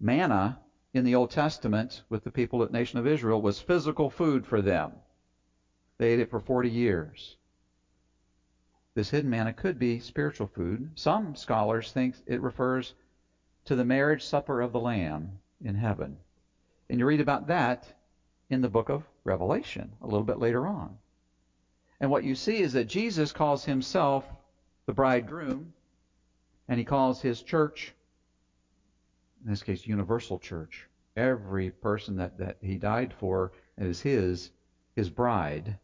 Manna 0.00 0.60
in 0.94 1.04
the 1.04 1.14
Old 1.14 1.30
Testament 1.30 2.02
with 2.08 2.24
the 2.24 2.30
people 2.30 2.62
of 2.62 2.70
the 2.70 2.78
nation 2.78 2.98
of 2.98 3.06
Israel 3.06 3.40
was 3.40 3.60
physical 3.60 4.08
food 4.08 4.46
for 4.46 4.60
them. 4.60 4.92
They 5.98 6.12
ate 6.12 6.20
it 6.20 6.30
for 6.30 6.40
40 6.40 6.70
years. 6.70 7.36
This 8.94 9.10
hidden 9.10 9.30
manna 9.30 9.52
could 9.52 9.78
be 9.78 9.98
spiritual 9.98 10.46
food. 10.46 10.90
Some 10.94 11.34
scholars 11.34 11.92
think 11.92 12.16
it 12.26 12.40
refers 12.40 12.94
to 13.64 13.74
the 13.74 13.84
marriage 13.84 14.24
supper 14.24 14.60
of 14.60 14.72
the 14.72 14.80
Lamb 14.80 15.38
in 15.62 15.74
heaven. 15.74 16.16
And 16.88 16.98
you 16.98 17.06
read 17.06 17.20
about 17.20 17.48
that 17.48 17.92
in 18.50 18.60
the 18.60 18.68
book 18.68 18.88
of 18.88 19.06
Revelation 19.24 19.92
a 20.00 20.06
little 20.06 20.24
bit 20.24 20.38
later 20.38 20.66
on. 20.66 20.96
And 22.00 22.10
what 22.10 22.24
you 22.24 22.34
see 22.34 22.60
is 22.60 22.72
that 22.72 22.84
Jesus 22.84 23.32
calls 23.32 23.64
himself 23.64 24.24
the 24.86 24.92
bridegroom, 24.92 25.72
and 26.68 26.78
he 26.78 26.84
calls 26.84 27.20
his 27.20 27.42
church, 27.42 27.94
in 29.42 29.50
this 29.50 29.62
case, 29.62 29.86
universal 29.86 30.38
church. 30.38 30.86
Every 31.16 31.70
person 31.70 32.16
that, 32.16 32.38
that 32.38 32.58
he 32.60 32.76
died 32.76 33.14
for 33.18 33.52
is 33.78 34.00
his, 34.00 34.50
his 34.94 35.08
bride. 35.08 35.78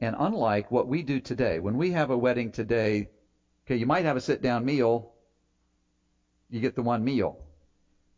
And 0.00 0.14
unlike 0.18 0.70
what 0.70 0.86
we 0.86 1.02
do 1.02 1.18
today, 1.18 1.58
when 1.58 1.76
we 1.76 1.90
have 1.92 2.10
a 2.10 2.18
wedding 2.18 2.50
today, 2.50 3.08
okay, 3.66 3.76
you 3.76 3.86
might 3.86 4.04
have 4.04 4.16
a 4.16 4.20
sit 4.20 4.42
down 4.42 4.64
meal, 4.64 5.12
you 6.50 6.60
get 6.60 6.76
the 6.76 6.82
one 6.82 7.02
meal. 7.02 7.38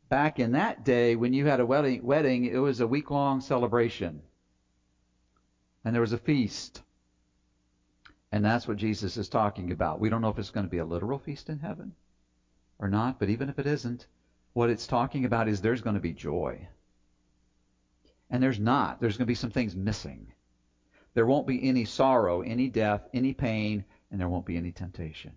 Back 0.08 0.40
in 0.40 0.52
that 0.52 0.84
day, 0.84 1.14
when 1.14 1.32
you 1.32 1.46
had 1.46 1.60
a 1.60 1.66
wedding, 1.66 2.02
wedding 2.02 2.44
it 2.44 2.58
was 2.58 2.80
a 2.80 2.86
week 2.86 3.10
long 3.10 3.40
celebration. 3.40 4.20
And 5.84 5.94
there 5.94 6.02
was 6.02 6.12
a 6.12 6.18
feast. 6.18 6.82
And 8.32 8.44
that's 8.44 8.68
what 8.68 8.76
Jesus 8.76 9.16
is 9.16 9.28
talking 9.28 9.72
about. 9.72 10.00
We 10.00 10.08
don't 10.08 10.20
know 10.20 10.28
if 10.28 10.38
it's 10.38 10.50
going 10.50 10.66
to 10.66 10.70
be 10.70 10.78
a 10.78 10.84
literal 10.84 11.18
feast 11.18 11.48
in 11.48 11.58
heaven 11.58 11.94
or 12.78 12.88
not, 12.88 13.18
but 13.18 13.28
even 13.28 13.48
if 13.48 13.58
it 13.58 13.66
isn't, 13.66 14.06
what 14.52 14.70
it's 14.70 14.86
talking 14.86 15.24
about 15.24 15.48
is 15.48 15.60
there's 15.60 15.82
going 15.82 15.94
to 15.94 16.00
be 16.00 16.12
joy. 16.12 16.68
And 18.30 18.42
there's 18.42 18.60
not. 18.60 19.00
There's 19.00 19.16
going 19.16 19.26
to 19.26 19.30
be 19.30 19.34
some 19.34 19.50
things 19.50 19.74
missing. 19.74 20.32
There 21.14 21.26
won't 21.26 21.46
be 21.46 21.68
any 21.68 21.84
sorrow, 21.84 22.42
any 22.42 22.68
death, 22.68 23.08
any 23.12 23.32
pain, 23.32 23.84
and 24.10 24.20
there 24.20 24.28
won't 24.28 24.46
be 24.46 24.56
any 24.56 24.70
temptation. 24.70 25.32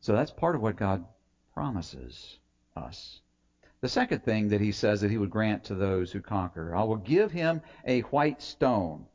So 0.00 0.12
that's 0.12 0.30
part 0.30 0.54
of 0.54 0.60
what 0.60 0.76
God 0.76 1.04
promises 1.52 2.38
us. 2.76 3.20
The 3.80 3.88
second 3.88 4.22
thing 4.22 4.48
that 4.48 4.60
he 4.60 4.70
says 4.72 5.00
that 5.00 5.10
he 5.10 5.18
would 5.18 5.30
grant 5.30 5.64
to 5.64 5.74
those 5.74 6.12
who 6.12 6.20
conquer 6.20 6.74
I 6.74 6.84
will 6.84 6.96
give 6.96 7.32
him 7.32 7.60
a 7.84 8.00
white 8.00 8.40
stone 8.40 9.06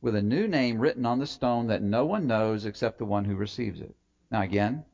with 0.00 0.14
a 0.14 0.22
new 0.22 0.46
name 0.46 0.78
written 0.78 1.04
on 1.04 1.18
the 1.18 1.26
stone 1.26 1.66
that 1.66 1.82
no 1.82 2.04
one 2.06 2.26
knows 2.26 2.64
except 2.64 2.98
the 2.98 3.04
one 3.04 3.24
who 3.24 3.34
receives 3.34 3.80
it. 3.80 3.94
Now, 4.30 4.42
again, 4.42 4.84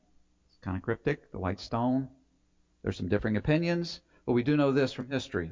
it's 0.48 0.58
kind 0.58 0.76
of 0.76 0.82
cryptic, 0.82 1.30
the 1.30 1.38
white 1.38 1.60
stone. 1.60 2.08
There's 2.82 2.96
some 2.96 3.08
differing 3.08 3.36
opinions, 3.36 4.00
but 4.24 4.32
we 4.32 4.42
do 4.42 4.56
know 4.56 4.72
this 4.72 4.92
from 4.92 5.10
history. 5.10 5.50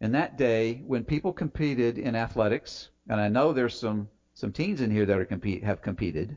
In 0.00 0.12
that 0.12 0.38
day, 0.38 0.82
when 0.86 1.04
people 1.04 1.32
competed 1.32 1.98
in 1.98 2.14
athletics, 2.14 2.90
and 3.08 3.20
I 3.20 3.28
know 3.28 3.52
there's 3.52 3.78
some, 3.78 4.08
some 4.34 4.52
teens 4.52 4.80
in 4.80 4.90
here 4.90 5.04
that 5.06 5.18
are 5.18 5.24
compete, 5.24 5.64
have 5.64 5.82
competed, 5.82 6.36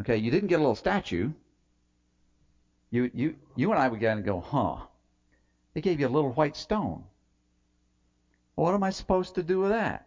okay, 0.00 0.16
you 0.16 0.30
didn't 0.30 0.48
get 0.48 0.56
a 0.56 0.62
little 0.62 0.74
statue. 0.74 1.30
You, 2.90 3.10
you, 3.12 3.34
you 3.54 3.70
and 3.70 3.78
I 3.78 3.88
would 3.88 4.00
get 4.00 4.16
and 4.16 4.24
go, 4.24 4.40
huh. 4.40 4.86
They 5.74 5.80
gave 5.80 6.00
you 6.00 6.06
a 6.06 6.08
little 6.08 6.32
white 6.32 6.56
stone. 6.56 7.04
What 8.54 8.72
am 8.72 8.82
I 8.82 8.90
supposed 8.90 9.34
to 9.34 9.42
do 9.42 9.60
with 9.60 9.70
that? 9.70 10.05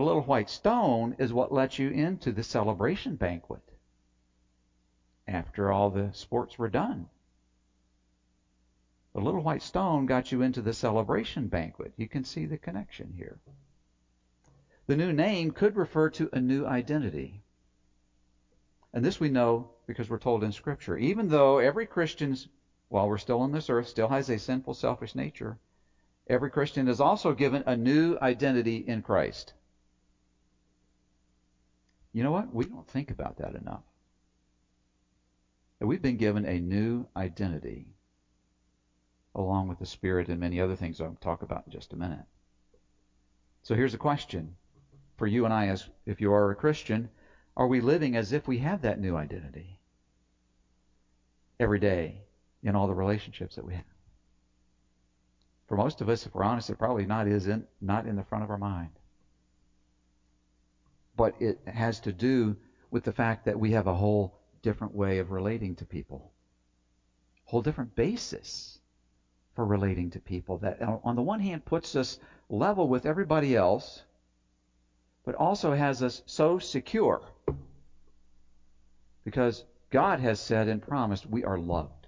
The 0.00 0.06
little 0.06 0.22
white 0.22 0.48
stone 0.48 1.14
is 1.18 1.30
what 1.30 1.52
lets 1.52 1.78
you 1.78 1.90
into 1.90 2.32
the 2.32 2.42
celebration 2.42 3.16
banquet 3.16 3.60
after 5.28 5.70
all 5.70 5.90
the 5.90 6.10
sports 6.14 6.58
were 6.58 6.70
done. 6.70 7.06
The 9.12 9.20
little 9.20 9.42
white 9.42 9.60
stone 9.60 10.06
got 10.06 10.32
you 10.32 10.40
into 10.40 10.62
the 10.62 10.72
celebration 10.72 11.48
banquet. 11.48 11.92
You 11.98 12.08
can 12.08 12.24
see 12.24 12.46
the 12.46 12.56
connection 12.56 13.12
here. 13.14 13.40
The 14.86 14.96
new 14.96 15.12
name 15.12 15.50
could 15.50 15.76
refer 15.76 16.08
to 16.08 16.30
a 16.32 16.40
new 16.40 16.64
identity. 16.64 17.42
And 18.94 19.04
this 19.04 19.20
we 19.20 19.28
know 19.28 19.68
because 19.86 20.08
we're 20.08 20.16
told 20.16 20.42
in 20.42 20.52
Scripture. 20.52 20.96
Even 20.96 21.28
though 21.28 21.58
every 21.58 21.84
Christian, 21.84 22.34
while 22.88 23.06
we're 23.06 23.18
still 23.18 23.42
on 23.42 23.52
this 23.52 23.68
earth, 23.68 23.88
still 23.88 24.08
has 24.08 24.30
a 24.30 24.38
sinful, 24.38 24.72
selfish 24.72 25.14
nature, 25.14 25.58
every 26.26 26.48
Christian 26.48 26.88
is 26.88 27.02
also 27.02 27.34
given 27.34 27.62
a 27.66 27.76
new 27.76 28.16
identity 28.22 28.76
in 28.76 29.02
Christ. 29.02 29.52
You 32.12 32.22
know 32.22 32.32
what? 32.32 32.52
We 32.52 32.64
don't 32.64 32.86
think 32.88 33.10
about 33.10 33.36
that 33.38 33.54
enough. 33.54 33.84
We've 35.80 36.02
been 36.02 36.16
given 36.16 36.44
a 36.44 36.60
new 36.60 37.06
identity 37.16 37.86
along 39.34 39.68
with 39.68 39.78
the 39.78 39.86
Spirit 39.86 40.28
and 40.28 40.38
many 40.38 40.60
other 40.60 40.76
things 40.76 41.00
I'll 41.00 41.16
talk 41.20 41.42
about 41.42 41.62
in 41.66 41.72
just 41.72 41.92
a 41.92 41.96
minute. 41.96 42.24
So 43.62 43.74
here's 43.74 43.94
a 43.94 43.98
question 43.98 44.56
for 45.16 45.26
you 45.26 45.44
and 45.44 45.54
I 45.54 45.68
as 45.68 45.88
if 46.06 46.20
you 46.20 46.32
are 46.32 46.50
a 46.50 46.54
Christian, 46.54 47.08
are 47.56 47.66
we 47.66 47.80
living 47.80 48.16
as 48.16 48.32
if 48.32 48.48
we 48.48 48.58
have 48.58 48.82
that 48.82 48.98
new 48.98 49.16
identity 49.16 49.78
every 51.58 51.78
day 51.78 52.22
in 52.62 52.74
all 52.74 52.86
the 52.86 52.94
relationships 52.94 53.54
that 53.56 53.64
we 53.64 53.74
have? 53.74 53.84
For 55.68 55.76
most 55.76 56.00
of 56.00 56.08
us, 56.08 56.26
if 56.26 56.34
we're 56.34 56.42
honest, 56.42 56.68
it 56.70 56.78
probably 56.78 57.06
not 57.06 57.28
is 57.28 57.46
in, 57.46 57.64
not 57.80 58.06
in 58.06 58.16
the 58.16 58.24
front 58.24 58.44
of 58.44 58.50
our 58.50 58.58
mind. 58.58 58.90
But 61.20 61.34
it 61.38 61.58
has 61.66 62.00
to 62.00 62.12
do 62.12 62.56
with 62.90 63.04
the 63.04 63.12
fact 63.12 63.44
that 63.44 63.60
we 63.60 63.72
have 63.72 63.86
a 63.86 63.92
whole 63.92 64.38
different 64.62 64.94
way 64.94 65.18
of 65.18 65.32
relating 65.32 65.74
to 65.74 65.84
people, 65.84 66.32
a 67.46 67.50
whole 67.50 67.60
different 67.60 67.94
basis 67.94 68.78
for 69.54 69.66
relating 69.66 70.08
to 70.12 70.18
people 70.18 70.56
that, 70.56 70.80
on 70.80 71.16
the 71.16 71.20
one 71.20 71.38
hand, 71.38 71.66
puts 71.66 71.94
us 71.94 72.16
level 72.48 72.88
with 72.88 73.04
everybody 73.04 73.54
else, 73.54 74.02
but 75.22 75.34
also 75.34 75.74
has 75.74 76.02
us 76.02 76.22
so 76.24 76.58
secure 76.58 77.20
because 79.22 79.62
God 79.90 80.20
has 80.20 80.40
said 80.40 80.68
and 80.68 80.80
promised 80.80 81.26
we 81.26 81.44
are 81.44 81.58
loved 81.58 82.06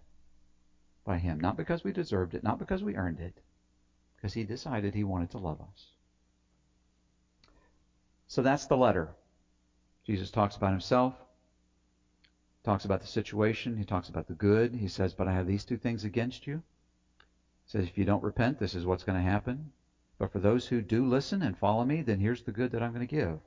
by 1.04 1.18
Him. 1.18 1.38
Not 1.38 1.58
because 1.58 1.84
we 1.84 1.92
deserved 1.92 2.32
it, 2.32 2.42
not 2.42 2.58
because 2.58 2.82
we 2.82 2.96
earned 2.96 3.20
it, 3.20 3.38
because 4.16 4.32
He 4.32 4.44
decided 4.44 4.94
He 4.94 5.04
wanted 5.04 5.32
to 5.32 5.38
love 5.38 5.60
us. 5.60 5.91
So 8.32 8.40
that's 8.40 8.64
the 8.64 8.78
letter. 8.78 9.10
Jesus 10.06 10.30
talks 10.30 10.56
about 10.56 10.70
Himself, 10.70 11.14
talks 12.64 12.86
about 12.86 13.02
the 13.02 13.06
situation, 13.06 13.76
He 13.76 13.84
talks 13.84 14.08
about 14.08 14.26
the 14.26 14.32
good. 14.32 14.74
He 14.74 14.88
says, 14.88 15.12
But 15.12 15.28
I 15.28 15.34
have 15.34 15.46
these 15.46 15.66
two 15.66 15.76
things 15.76 16.06
against 16.06 16.46
you 16.46 16.62
He 17.66 17.70
says, 17.70 17.84
if 17.84 17.98
you 17.98 18.06
don't 18.06 18.22
repent, 18.22 18.58
this 18.58 18.74
is 18.74 18.86
what's 18.86 19.04
going 19.04 19.22
to 19.22 19.30
happen. 19.30 19.70
But 20.16 20.32
for 20.32 20.38
those 20.38 20.66
who 20.66 20.80
do 20.80 21.04
listen 21.04 21.42
and 21.42 21.58
follow 21.58 21.84
me, 21.84 22.00
then 22.00 22.20
here's 22.20 22.40
the 22.42 22.52
good 22.52 22.70
that 22.70 22.82
I'm 22.82 22.94
going 22.94 23.06
to 23.06 23.16
give. 23.16 23.38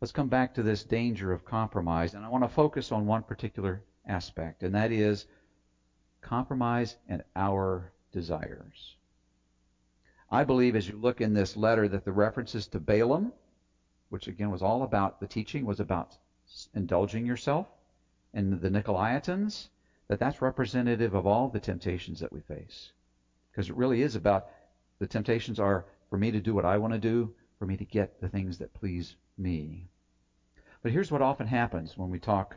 Let's 0.00 0.10
come 0.10 0.28
back 0.28 0.54
to 0.54 0.64
this 0.64 0.82
danger 0.82 1.30
of 1.30 1.44
compromise. 1.44 2.14
And 2.14 2.24
I 2.24 2.28
want 2.28 2.42
to 2.42 2.48
focus 2.48 2.90
on 2.90 3.06
one 3.06 3.22
particular 3.22 3.84
aspect, 4.04 4.64
and 4.64 4.74
that 4.74 4.90
is 4.90 5.26
compromise 6.22 6.96
and 7.08 7.22
our 7.36 7.92
desires. 8.10 8.96
I 10.30 10.42
believe 10.44 10.74
as 10.74 10.88
you 10.88 10.96
look 10.96 11.20
in 11.20 11.34
this 11.34 11.56
letter 11.56 11.86
that 11.88 12.04
the 12.04 12.12
references 12.12 12.66
to 12.68 12.80
Balaam, 12.80 13.32
which 14.08 14.26
again 14.26 14.50
was 14.50 14.62
all 14.62 14.82
about 14.82 15.20
the 15.20 15.26
teaching, 15.26 15.64
was 15.64 15.80
about 15.80 16.16
indulging 16.74 17.26
yourself, 17.26 17.66
and 18.34 18.60
the 18.60 18.68
Nicolaitans, 18.68 19.68
that 20.08 20.18
that's 20.18 20.42
representative 20.42 21.14
of 21.14 21.26
all 21.26 21.48
the 21.48 21.58
temptations 21.58 22.20
that 22.20 22.32
we 22.32 22.40
face. 22.40 22.92
Because 23.50 23.68
it 23.68 23.76
really 23.76 24.02
is 24.02 24.14
about 24.14 24.48
the 24.98 25.06
temptations 25.06 25.58
are 25.58 25.84
for 26.10 26.16
me 26.16 26.30
to 26.30 26.40
do 26.40 26.54
what 26.54 26.64
I 26.64 26.76
want 26.76 26.92
to 26.92 26.98
do, 26.98 27.32
for 27.58 27.66
me 27.66 27.76
to 27.76 27.84
get 27.84 28.20
the 28.20 28.28
things 28.28 28.58
that 28.58 28.74
please 28.74 29.16
me. 29.38 29.88
But 30.82 30.92
here's 30.92 31.10
what 31.10 31.22
often 31.22 31.46
happens 31.46 31.96
when 31.96 32.10
we 32.10 32.18
talk 32.18 32.56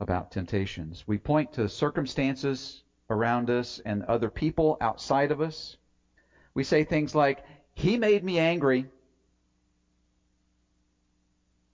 about 0.00 0.30
temptations 0.30 1.04
we 1.06 1.18
point 1.18 1.52
to 1.52 1.68
circumstances 1.68 2.82
around 3.10 3.50
us 3.50 3.80
and 3.84 4.02
other 4.04 4.28
people 4.28 4.76
outside 4.80 5.30
of 5.30 5.40
us. 5.40 5.76
We 6.54 6.64
say 6.64 6.84
things 6.84 7.14
like, 7.14 7.44
He 7.74 7.96
made 7.96 8.24
me 8.24 8.38
angry. 8.38 8.86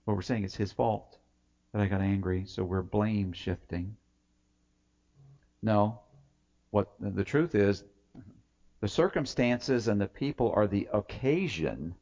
Well, 0.05 0.15
we're 0.15 0.21
saying 0.21 0.43
it's 0.43 0.55
His 0.55 0.71
fault 0.71 1.17
that 1.71 1.81
I 1.81 1.87
got 1.87 2.01
angry, 2.01 2.45
so 2.45 2.63
we're 2.63 2.81
blame 2.81 3.33
shifting. 3.33 3.95
No. 5.61 5.99
What 6.71 6.87
the 6.99 7.23
truth 7.23 7.55
is, 7.55 7.83
the 8.81 8.87
circumstances 8.87 9.87
and 9.87 9.99
the 9.99 10.07
people 10.07 10.51
are 10.55 10.67
the 10.67 10.87
occasion. 10.93 11.95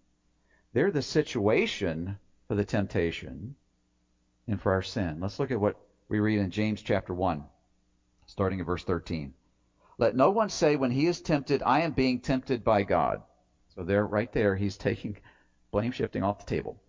They're 0.74 0.92
the 0.92 1.02
situation 1.02 2.18
for 2.48 2.56
the 2.56 2.64
temptation 2.64 3.56
and 4.48 4.60
for 4.60 4.74
our 4.74 4.82
sin. 4.82 5.20
Let's 5.22 5.40
look 5.40 5.52
at 5.52 5.60
what 5.60 5.76
we 6.10 6.20
read 6.20 6.40
in 6.40 6.50
James 6.50 6.82
chapter 6.82 7.14
1, 7.14 7.44
starting 8.26 8.60
at 8.60 8.66
verse 8.66 8.84
13. 8.84 9.34
Let 9.98 10.16
no 10.16 10.32
one 10.32 10.50
say 10.50 10.76
when 10.76 10.92
he 10.92 11.08
is 11.08 11.22
tempted, 11.22 11.62
I 11.64 11.82
am 11.82 11.92
being 11.92 12.20
tempted 12.20 12.64
by 12.64 12.84
God. 12.84 13.22
So 13.76 13.84
there, 13.84 14.06
right 14.06 14.32
there, 14.32 14.56
he's 14.56 14.78
taking 14.90 15.18
blame 15.72 15.92
shifting 15.92 16.24
off 16.24 16.40
the 16.40 16.46
table. 16.46 16.82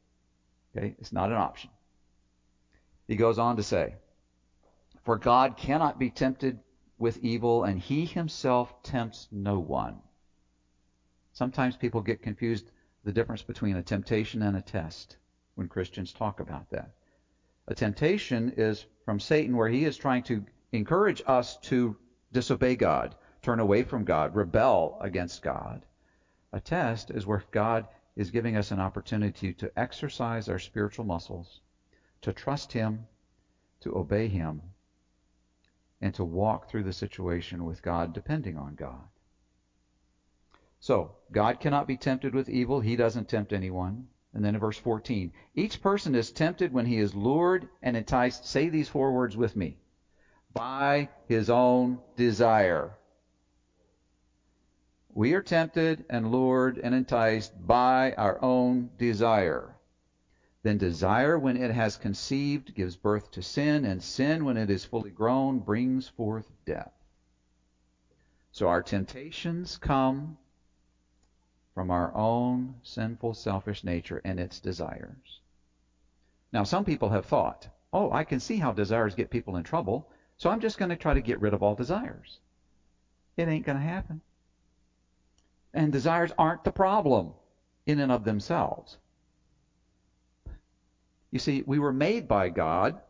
Okay? 0.77 0.95
It's 0.99 1.13
not 1.13 1.31
an 1.31 1.37
option. 1.37 1.71
He 3.07 3.17
goes 3.17 3.39
on 3.39 3.57
to 3.57 3.63
say, 3.63 3.97
For 5.05 5.17
God 5.17 5.57
cannot 5.57 5.99
be 5.99 6.11
tempted 6.11 6.59
with 6.99 7.19
evil, 7.19 7.65
and 7.65 7.79
he 7.79 8.05
himself 8.05 8.83
tempts 8.83 9.29
no 9.31 9.59
one. 9.59 10.01
Sometimes 11.33 11.77
people 11.77 12.01
get 12.01 12.23
confused 12.23 12.71
the 13.05 13.13
difference 13.13 13.43
between 13.43 13.77
a 13.77 13.83
temptation 13.83 14.43
and 14.43 14.57
a 14.57 14.63
test 14.63 15.17
when 15.55 15.69
Christians 15.69 16.13
talk 16.13 16.41
about 16.41 16.71
that. 16.71 16.95
A 17.67 17.75
temptation 17.75 18.55
is 18.57 18.87
from 19.05 19.21
Satan 19.21 19.57
where 19.57 19.69
he 19.69 19.85
is 19.85 19.97
trying 19.97 20.23
to 20.25 20.45
encourage 20.73 21.23
us 21.27 21.57
to 21.63 21.97
disobey 22.35 22.75
God, 22.75 23.15
turn 23.41 23.61
away 23.61 23.83
from 23.83 24.05
God, 24.05 24.35
rebel 24.35 24.99
against 25.01 25.41
God. 25.41 25.87
A 26.53 26.61
test 26.61 27.11
is 27.11 27.27
where 27.27 27.43
God 27.51 27.89
is 28.17 28.31
giving 28.31 28.57
us 28.57 28.71
an 28.71 28.81
opportunity 28.81 29.53
to 29.55 29.71
exercise 29.79 30.49
our 30.49 30.59
spiritual 30.59 31.05
muscles, 31.05 31.61
to 32.21 32.33
trust 32.33 32.73
Him, 32.73 33.07
to 33.81 33.97
obey 33.97 34.29
Him, 34.29 34.61
and 36.01 36.13
to 36.15 36.25
walk 36.25 36.69
through 36.69 36.83
the 36.83 36.93
situation 36.93 37.65
with 37.65 37.81
God, 37.81 38.13
depending 38.13 38.59
on 38.59 38.75
God. 38.75 39.09
So, 40.81 41.13
God 41.33 41.61
cannot 41.61 41.87
be 41.87 41.97
tempted 41.97 42.35
with 42.35 42.51
evil. 42.51 42.81
He 42.81 42.97
doesn't 42.97 43.29
tempt 43.29 43.53
anyone. 43.53 44.09
And 44.35 44.45
then 44.45 44.55
in 44.55 44.61
verse 44.61 44.77
14, 44.77 45.31
each 45.55 45.81
person 45.81 46.15
is 46.15 46.31
tempted 46.33 46.73
when 46.73 46.87
he 46.87 46.99
is 46.99 47.15
lured 47.15 47.69
and 47.81 47.97
enticed. 47.97 48.45
Say 48.45 48.69
these 48.69 48.89
four 48.89 49.13
words 49.13 49.37
with 49.37 49.55
me 49.55 49.79
by 50.55 51.09
his 51.29 51.51
own 51.51 51.99
desire. 52.17 52.93
We 55.13 55.35
are 55.35 55.43
tempted 55.43 56.05
and 56.09 56.31
lured 56.31 56.79
and 56.79 56.95
enticed 56.95 57.53
by 57.67 58.15
our 58.17 58.43
own 58.43 58.91
desire. 58.99 59.77
Then 60.63 60.79
desire, 60.79 61.39
when 61.39 61.57
it 61.57 61.71
has 61.71 61.97
conceived, 61.97 62.75
gives 62.75 62.97
birth 62.97 63.31
to 63.33 63.43
sin, 63.43 63.85
and 63.85 64.03
sin, 64.03 64.45
when 64.45 64.57
it 64.57 64.71
is 64.71 64.85
fully 64.85 65.11
grown, 65.11 65.59
brings 65.59 66.09
forth 66.09 66.51
death. 66.65 66.93
So 68.51 68.69
our 68.69 68.81
temptations 68.81 69.77
come 69.77 70.39
from 71.75 71.91
our 71.91 72.17
own 72.17 72.77
sinful, 72.83 73.35
selfish 73.35 73.85
nature 73.85 74.21
and 74.25 74.41
its 74.41 74.61
desires. 74.61 75.41
Now, 76.53 76.63
some 76.63 76.85
people 76.85 77.11
have 77.11 77.27
thought, 77.27 77.69
oh, 77.93 78.11
I 78.13 78.25
can 78.25 78.41
see 78.41 78.59
how 78.59 78.73
desires 78.73 79.15
get 79.15 79.29
people 79.29 79.57
in 79.57 79.65
trouble, 79.65 80.09
so 80.37 80.51
I'm 80.51 80.61
just 80.61 80.79
going 80.79 80.91
to 80.91 80.97
try 80.97 81.15
to 81.15 81.21
get 81.21 81.41
rid 81.41 81.55
of 81.55 81.63
all 81.63 81.75
desires. 81.75 82.39
It 83.37 83.49
ain't 83.49 83.65
going 83.65 83.79
to 83.79 83.85
happen. 83.85 84.21
And 85.73 85.93
desires 85.93 86.33
aren't 86.39 86.65
the 86.65 86.71
problem 86.71 87.33
in 87.87 87.99
and 87.99 88.13
of 88.13 88.25
themselves. 88.25 88.97
You 91.31 91.39
see, 91.39 91.63
we 91.67 91.79
were 91.79 91.93
made 91.93 92.29
by 92.29 92.49
God 92.49 93.01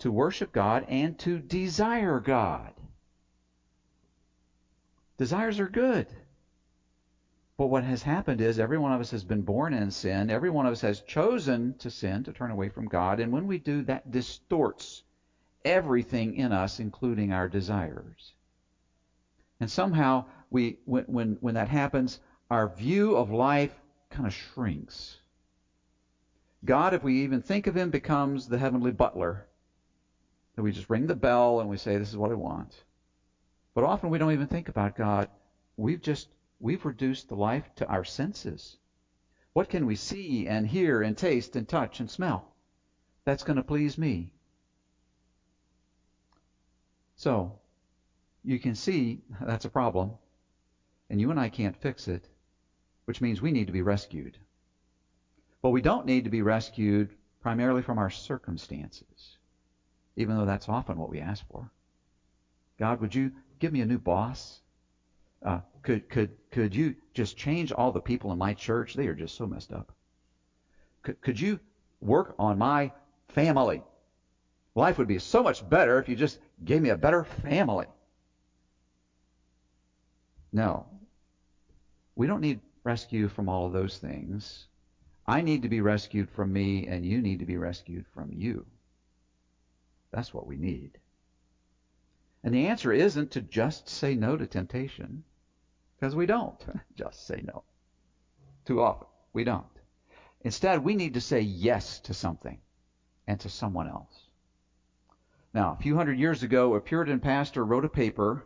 to 0.00 0.10
worship 0.10 0.52
God 0.52 0.84
and 0.86 1.18
to 1.20 1.40
desire 1.40 2.20
God. 2.20 2.72
Desires 5.16 5.58
are 5.60 5.68
good. 5.68 6.06
But 7.56 7.66
what 7.66 7.84
has 7.84 8.02
happened 8.02 8.40
is 8.40 8.58
every 8.58 8.78
one 8.78 8.92
of 8.92 9.00
us 9.00 9.12
has 9.12 9.22
been 9.22 9.42
born 9.42 9.72
in 9.72 9.90
sin. 9.90 10.28
Every 10.28 10.50
one 10.50 10.66
of 10.66 10.72
us 10.72 10.80
has 10.80 11.00
chosen 11.00 11.74
to 11.78 11.88
sin, 11.88 12.24
to 12.24 12.32
turn 12.32 12.50
away 12.50 12.68
from 12.68 12.86
God. 12.86 13.20
And 13.20 13.32
when 13.32 13.46
we 13.46 13.58
do, 13.58 13.82
that 13.82 14.10
distorts 14.10 15.04
everything 15.64 16.34
in 16.34 16.52
us, 16.52 16.78
including 16.78 17.32
our 17.32 17.48
desires. 17.48 18.34
And 19.60 19.70
somehow, 19.70 20.24
we, 20.50 20.76
when, 20.84 21.04
when, 21.04 21.36
when 21.40 21.54
that 21.54 21.68
happens, 21.68 22.18
our 22.50 22.68
view 22.68 23.16
of 23.16 23.30
life 23.30 23.74
kind 24.10 24.26
of 24.26 24.32
shrinks. 24.32 25.18
God, 26.64 26.92
if 26.92 27.02
we 27.02 27.22
even 27.22 27.40
think 27.40 27.66
of 27.66 27.76
Him, 27.76 27.90
becomes 27.90 28.46
the 28.46 28.58
heavenly 28.58 28.90
butler. 28.90 29.46
That 30.54 30.62
we 30.62 30.72
just 30.72 30.88
ring 30.88 31.06
the 31.06 31.14
bell 31.14 31.60
and 31.60 31.68
we 31.68 31.76
say, 31.76 31.96
This 31.96 32.10
is 32.10 32.16
what 32.16 32.30
I 32.30 32.34
want. 32.34 32.84
But 33.74 33.84
often 33.84 34.10
we 34.10 34.18
don't 34.18 34.32
even 34.32 34.46
think 34.46 34.68
about 34.68 34.94
God. 34.94 35.28
We've 35.76 36.00
just 36.00 36.28
we've 36.60 36.84
reduced 36.84 37.28
the 37.28 37.34
life 37.34 37.68
to 37.76 37.86
our 37.88 38.04
senses. 38.04 38.76
What 39.52 39.68
can 39.68 39.86
we 39.86 39.94
see 39.94 40.46
and 40.46 40.66
hear 40.66 41.02
and 41.02 41.16
taste 41.16 41.56
and 41.56 41.66
touch 41.66 42.00
and 42.00 42.08
smell? 42.08 42.54
That's 43.24 43.42
going 43.42 43.56
to 43.56 43.62
please 43.62 43.98
me. 43.98 44.33
So, 47.24 47.58
you 48.42 48.58
can 48.58 48.74
see 48.74 49.22
that's 49.40 49.64
a 49.64 49.70
problem, 49.70 50.10
and 51.08 51.18
you 51.18 51.30
and 51.30 51.40
I 51.40 51.48
can't 51.48 51.74
fix 51.74 52.06
it, 52.06 52.28
which 53.06 53.22
means 53.22 53.40
we 53.40 53.50
need 53.50 53.66
to 53.66 53.72
be 53.72 53.80
rescued. 53.80 54.36
But 55.62 55.70
we 55.70 55.80
don't 55.80 56.04
need 56.04 56.24
to 56.24 56.30
be 56.30 56.42
rescued 56.42 57.14
primarily 57.40 57.80
from 57.80 57.96
our 57.96 58.10
circumstances, 58.10 59.38
even 60.16 60.36
though 60.36 60.44
that's 60.44 60.68
often 60.68 60.98
what 60.98 61.08
we 61.08 61.18
ask 61.18 61.42
for. 61.50 61.70
God, 62.78 63.00
would 63.00 63.14
you 63.14 63.30
give 63.58 63.72
me 63.72 63.80
a 63.80 63.86
new 63.86 63.98
boss? 63.98 64.60
Uh, 65.42 65.60
could 65.82 66.10
could 66.10 66.28
could 66.50 66.74
you 66.74 66.94
just 67.14 67.38
change 67.38 67.72
all 67.72 67.90
the 67.90 68.00
people 68.00 68.32
in 68.32 68.38
my 68.38 68.52
church? 68.52 68.92
They 68.92 69.06
are 69.06 69.14
just 69.14 69.34
so 69.34 69.46
messed 69.46 69.72
up. 69.72 69.92
Could 71.00 71.18
could 71.22 71.40
you 71.40 71.58
work 72.02 72.34
on 72.38 72.58
my 72.58 72.92
family? 73.28 73.82
Life 74.74 74.98
would 74.98 75.08
be 75.08 75.18
so 75.18 75.42
much 75.42 75.68
better 75.68 75.98
if 75.98 76.08
you 76.08 76.16
just 76.16 76.38
gave 76.64 76.82
me 76.82 76.88
a 76.90 76.96
better 76.96 77.24
family. 77.24 77.86
No. 80.52 80.86
We 82.16 82.26
don't 82.26 82.40
need 82.40 82.60
rescue 82.82 83.28
from 83.28 83.48
all 83.48 83.66
of 83.66 83.72
those 83.72 83.98
things. 83.98 84.66
I 85.26 85.40
need 85.40 85.62
to 85.62 85.68
be 85.68 85.80
rescued 85.80 86.28
from 86.28 86.52
me, 86.52 86.86
and 86.86 87.04
you 87.04 87.22
need 87.22 87.38
to 87.38 87.46
be 87.46 87.56
rescued 87.56 88.06
from 88.12 88.32
you. 88.32 88.66
That's 90.10 90.34
what 90.34 90.46
we 90.46 90.56
need. 90.56 90.98
And 92.42 92.54
the 92.54 92.66
answer 92.66 92.92
isn't 92.92 93.30
to 93.32 93.40
just 93.40 93.88
say 93.88 94.14
no 94.14 94.36
to 94.36 94.46
temptation. 94.46 95.24
Because 95.96 96.14
we 96.14 96.26
don't 96.26 96.62
just 96.94 97.26
say 97.26 97.42
no. 97.42 97.64
Too 98.66 98.82
often, 98.82 99.08
we 99.32 99.44
don't. 99.44 99.64
Instead, 100.42 100.84
we 100.84 100.94
need 100.94 101.14
to 101.14 101.20
say 101.20 101.40
yes 101.40 102.00
to 102.00 102.12
something 102.12 102.58
and 103.26 103.40
to 103.40 103.48
someone 103.48 103.88
else. 103.88 104.23
Now, 105.54 105.76
a 105.78 105.80
few 105.80 105.94
hundred 105.94 106.18
years 106.18 106.42
ago, 106.42 106.74
a 106.74 106.80
Puritan 106.80 107.20
pastor 107.20 107.64
wrote 107.64 107.84
a 107.84 107.88
paper, 107.88 108.44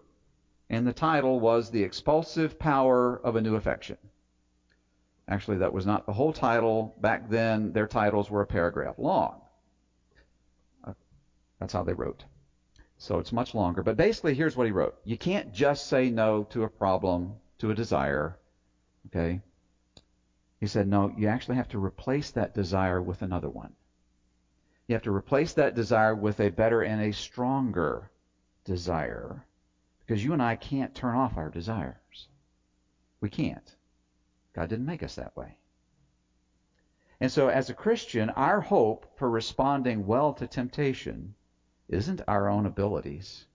and 0.68 0.87
the 0.87 0.92
title 0.92 1.40
was 1.40 1.71
The 1.71 1.83
Expulsive 1.83 2.59
Power 2.59 3.18
of 3.25 3.35
a 3.35 3.40
New 3.40 3.57
Affection. 3.57 3.97
Actually, 5.27 5.57
that 5.59 5.73
was 5.73 5.87
not 5.87 6.05
the 6.05 6.12
whole 6.12 6.35
title. 6.35 6.94
Back 7.01 7.31
then, 7.31 7.73
their 7.73 7.87
titles 7.87 8.31
were 8.31 8.42
a 8.42 8.47
paragraph 8.47 8.99
long. 8.99 9.40
Uh, 10.85 10.92
that's 11.59 11.73
how 11.73 11.83
they 11.83 11.94
wrote. 11.94 12.27
So 12.99 13.18
it's 13.18 13.33
much 13.33 13.55
longer. 13.55 13.83
But 13.83 13.97
basically, 13.97 14.35
here's 14.35 14.57
what 14.57 14.66
he 14.66 14.73
wrote 14.73 14.94
You 15.05 15.16
can't 15.16 15.53
just 15.53 15.87
say 15.87 16.11
no 16.11 16.44
to 16.51 16.64
a 16.64 16.68
problem 16.68 17.37
to 17.59 17.71
a 17.71 17.75
desire. 17.75 18.38
Okay? 19.07 19.40
He 20.61 20.66
said, 20.66 20.87
no, 20.87 21.14
you 21.16 21.29
actually 21.29 21.57
have 21.57 21.68
to 21.68 21.83
replace 21.83 22.33
that 22.33 22.55
desire 22.55 23.01
with 23.01 23.23
another 23.23 23.49
one. 23.49 23.73
You 24.88 24.94
have 24.94 25.03
to 25.03 25.14
replace 25.14 25.53
that 25.53 25.77
desire 25.77 26.16
with 26.16 26.40
a 26.40 26.51
better 26.51 26.83
and 26.83 27.01
a 27.01 27.12
stronger 27.12 28.11
desire. 28.64 29.44
Because 30.01 30.24
you 30.24 30.33
and 30.33 30.42
I 30.42 30.57
can't 30.57 30.94
turn 30.94 31.14
off 31.14 31.37
our 31.37 31.51
desires. 31.51 32.29
We 33.20 33.29
can't. 33.29 33.77
God 34.55 34.68
didn't 34.68 34.87
make 34.87 35.05
us 35.05 35.14
that 35.14 35.37
way. 35.37 35.59
And 37.20 37.31
so, 37.31 37.48
as 37.48 37.70
a 37.70 37.74
Christian, 37.74 38.31
our 38.31 38.61
hope 38.61 39.07
for 39.16 39.31
responding 39.31 40.07
well 40.07 40.33
to 40.33 40.46
temptation 40.46 41.35
isn't 41.88 42.22
our 42.27 42.48
own 42.48 42.66
abilities, 42.66 43.46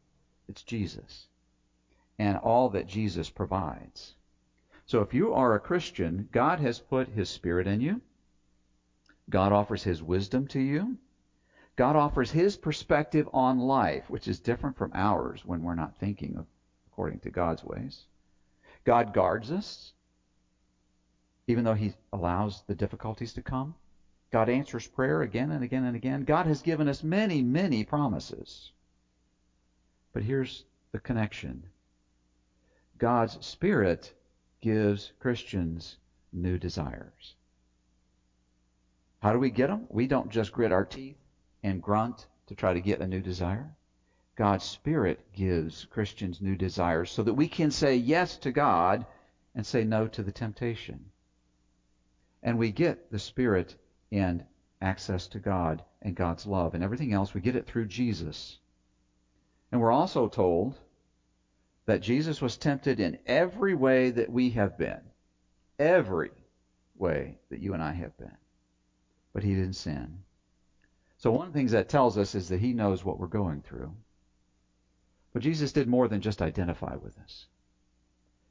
it's 0.48 0.64
Jesus 0.64 1.28
and 2.20 2.38
all 2.38 2.70
that 2.70 2.88
Jesus 2.88 3.30
provides. 3.30 4.16
So 4.86 5.02
if 5.02 5.14
you 5.14 5.34
are 5.34 5.56
a 5.56 5.60
Christian, 5.60 6.30
God 6.32 6.60
has 6.60 6.80
put 6.80 7.08
His 7.10 7.30
Spirit 7.30 7.68
in 7.68 7.82
you. 7.82 8.02
God 9.30 9.52
offers 9.52 9.84
His 9.84 10.04
wisdom 10.04 10.48
to 10.50 10.60
you. 10.60 10.98
God 11.76 11.96
offers 11.96 12.32
His 12.32 12.56
perspective 12.56 13.28
on 13.34 13.58
life, 13.58 14.10
which 14.10 14.28
is 14.28 14.40
different 14.40 14.78
from 14.78 14.92
ours 14.94 15.44
when 15.44 15.64
we're 15.64 15.74
not 15.74 15.98
thinking 15.98 16.36
of, 16.38 16.46
according 16.88 17.20
to 17.22 17.32
God's 17.32 17.64
ways. 17.64 18.06
God 18.84 19.14
guards 19.14 19.52
us, 19.52 19.94
even 21.48 21.64
though 21.64 21.74
He 21.74 21.96
allows 22.12 22.62
the 22.68 22.76
difficulties 22.76 23.34
to 23.34 23.42
come. 23.42 23.74
God 24.32 24.50
answers 24.50 24.88
prayer 24.88 25.22
again 25.24 25.52
and 25.52 25.64
again 25.64 25.84
and 25.84 25.96
again. 25.96 26.24
God 26.24 26.46
has 26.46 26.62
given 26.62 26.88
us 26.88 27.04
many, 27.04 27.42
many 27.42 27.84
promises. 27.84 28.72
But 30.12 30.24
here's 30.24 30.66
the 30.92 31.00
connection 31.00 31.64
God's 33.00 33.44
Spirit 33.46 34.14
gives 34.62 35.12
Christians 35.20 35.98
new 36.32 36.60
desires. 36.60 37.36
How 39.22 39.34
do 39.34 39.40
we 39.40 39.50
get 39.50 39.68
them? 39.68 39.88
We 39.90 40.06
don't 40.06 40.30
just 40.30 40.52
grit 40.52 40.72
our 40.72 40.86
teeth 40.86 41.18
and 41.64 41.82
grunt 41.82 42.28
to 42.48 42.56
try 42.56 42.74
to 42.74 42.82
get 42.82 43.02
a 43.02 43.08
new 43.08 43.22
desire. 43.22 43.74
God's 44.36 44.66
Spirit 44.66 45.20
gives 45.34 45.86
Christians 45.86 46.42
new 46.42 46.56
desires 46.56 47.12
so 47.12 47.24
that 47.24 47.34
we 47.34 47.48
can 47.48 47.72
say 47.72 47.96
yes 47.96 48.38
to 48.38 48.52
God 48.52 49.06
and 49.56 49.66
say 49.66 49.84
no 49.84 50.08
to 50.08 50.24
the 50.24 50.32
temptation. 50.32 51.06
And 52.42 52.58
we 52.58 52.72
get 52.72 53.12
the 53.12 53.20
Spirit 53.20 53.76
and 54.12 54.44
access 54.82 55.28
to 55.28 55.40
God 55.40 55.84
and 56.02 56.16
God's 56.16 56.46
love 56.46 56.74
and 56.74 56.84
everything 56.84 57.14
else. 57.14 57.34
We 57.34 57.42
get 57.42 57.56
it 57.56 57.68
through 57.68 57.86
Jesus. 57.86 58.60
And 59.72 59.80
we're 59.80 59.92
also 59.92 60.28
told 60.28 60.76
that 61.86 62.02
Jesus 62.02 62.42
was 62.42 62.58
tempted 62.58 63.00
in 63.00 63.18
every 63.26 63.76
way 63.76 64.12
that 64.12 64.30
we 64.30 64.52
have 64.52 64.78
been. 64.78 65.02
every 65.80 66.32
way 66.96 67.38
that 67.50 67.60
you 67.60 67.74
and 67.74 67.84
I 67.84 67.92
have 67.92 68.18
been. 68.18 68.38
But 69.34 69.44
he 69.44 69.56
didn't 69.56 69.74
sin. 69.74 70.20
So 71.24 71.32
one 71.32 71.48
of 71.48 71.54
the 71.54 71.58
things 71.58 71.72
that 71.72 71.88
tells 71.88 72.18
us 72.18 72.36
is 72.36 72.50
that 72.50 72.60
he 72.60 72.74
knows 72.74 73.06
what 73.06 73.18
we're 73.18 73.28
going 73.28 73.62
through. 73.62 73.96
But 75.32 75.42
Jesus 75.42 75.72
did 75.72 75.88
more 75.88 76.10
than 76.10 76.20
just 76.20 76.42
identify 76.42 76.98
with 76.98 77.18
us. 77.18 77.48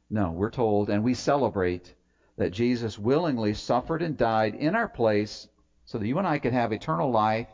No, 0.09 0.31
we're 0.31 0.49
told, 0.49 0.89
and 0.89 1.05
we 1.05 1.13
celebrate, 1.13 1.93
that 2.37 2.51
Jesus 2.51 2.99
willingly 2.99 3.53
suffered 3.53 4.01
and 4.01 4.17
died 4.17 4.55
in 4.55 4.75
our 4.75 4.89
place 4.89 5.47
so 5.85 5.99
that 5.99 6.07
you 6.07 6.17
and 6.17 6.27
I 6.27 6.39
could 6.39 6.55
have 6.55 6.73
eternal 6.73 7.11
life. 7.11 7.53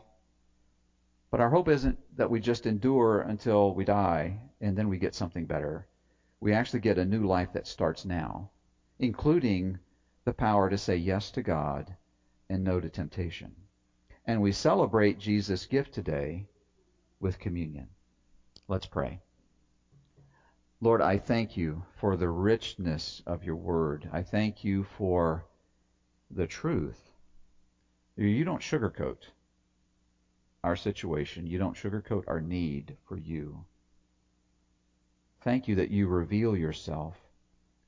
But 1.31 1.41
our 1.41 1.49
hope 1.49 1.67
isn't 1.67 1.97
that 2.15 2.29
we 2.29 2.39
just 2.39 2.65
endure 2.65 3.19
until 3.19 3.73
we 3.73 3.83
die 3.83 4.39
and 4.61 4.77
then 4.77 4.87
we 4.87 4.97
get 4.97 5.13
something 5.13 5.45
better. 5.45 5.85
We 6.39 6.53
actually 6.53 6.79
get 6.79 6.97
a 6.97 7.03
new 7.03 7.25
life 7.25 7.51
that 7.51 7.67
starts 7.67 8.05
now, 8.05 8.51
including 8.99 9.79
the 10.23 10.31
power 10.31 10.69
to 10.69 10.77
say 10.77 10.95
yes 10.95 11.29
to 11.31 11.41
God 11.41 11.93
and 12.49 12.63
no 12.63 12.79
to 12.79 12.87
temptation. 12.87 13.53
And 14.29 14.43
we 14.43 14.51
celebrate 14.51 15.17
Jesus' 15.17 15.65
gift 15.65 15.91
today 15.91 16.45
with 17.19 17.39
communion. 17.39 17.87
Let's 18.67 18.85
pray. 18.85 19.21
Lord, 20.79 21.01
I 21.01 21.17
thank 21.17 21.57
you 21.57 21.83
for 21.95 22.15
the 22.15 22.29
richness 22.29 23.23
of 23.25 23.43
your 23.43 23.55
word. 23.55 24.07
I 24.13 24.21
thank 24.21 24.63
you 24.63 24.83
for 24.83 25.45
the 26.29 26.45
truth. 26.45 27.09
You 28.17 28.45
don't 28.45 28.61
sugarcoat 28.61 29.17
our 30.63 30.75
situation. 30.75 31.47
You 31.47 31.57
don't 31.57 31.75
sugarcoat 31.75 32.25
our 32.27 32.39
need 32.39 32.97
for 33.07 33.17
you. 33.17 33.65
Thank 35.41 35.67
you 35.67 35.73
that 35.77 35.89
you 35.89 36.05
reveal 36.05 36.55
yourself 36.55 37.17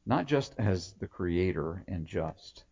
not 0.08 0.26
just 0.26 0.56
as 0.58 0.94
the 0.94 1.06
creator 1.06 1.84
and 1.88 2.08
just, 2.08 2.64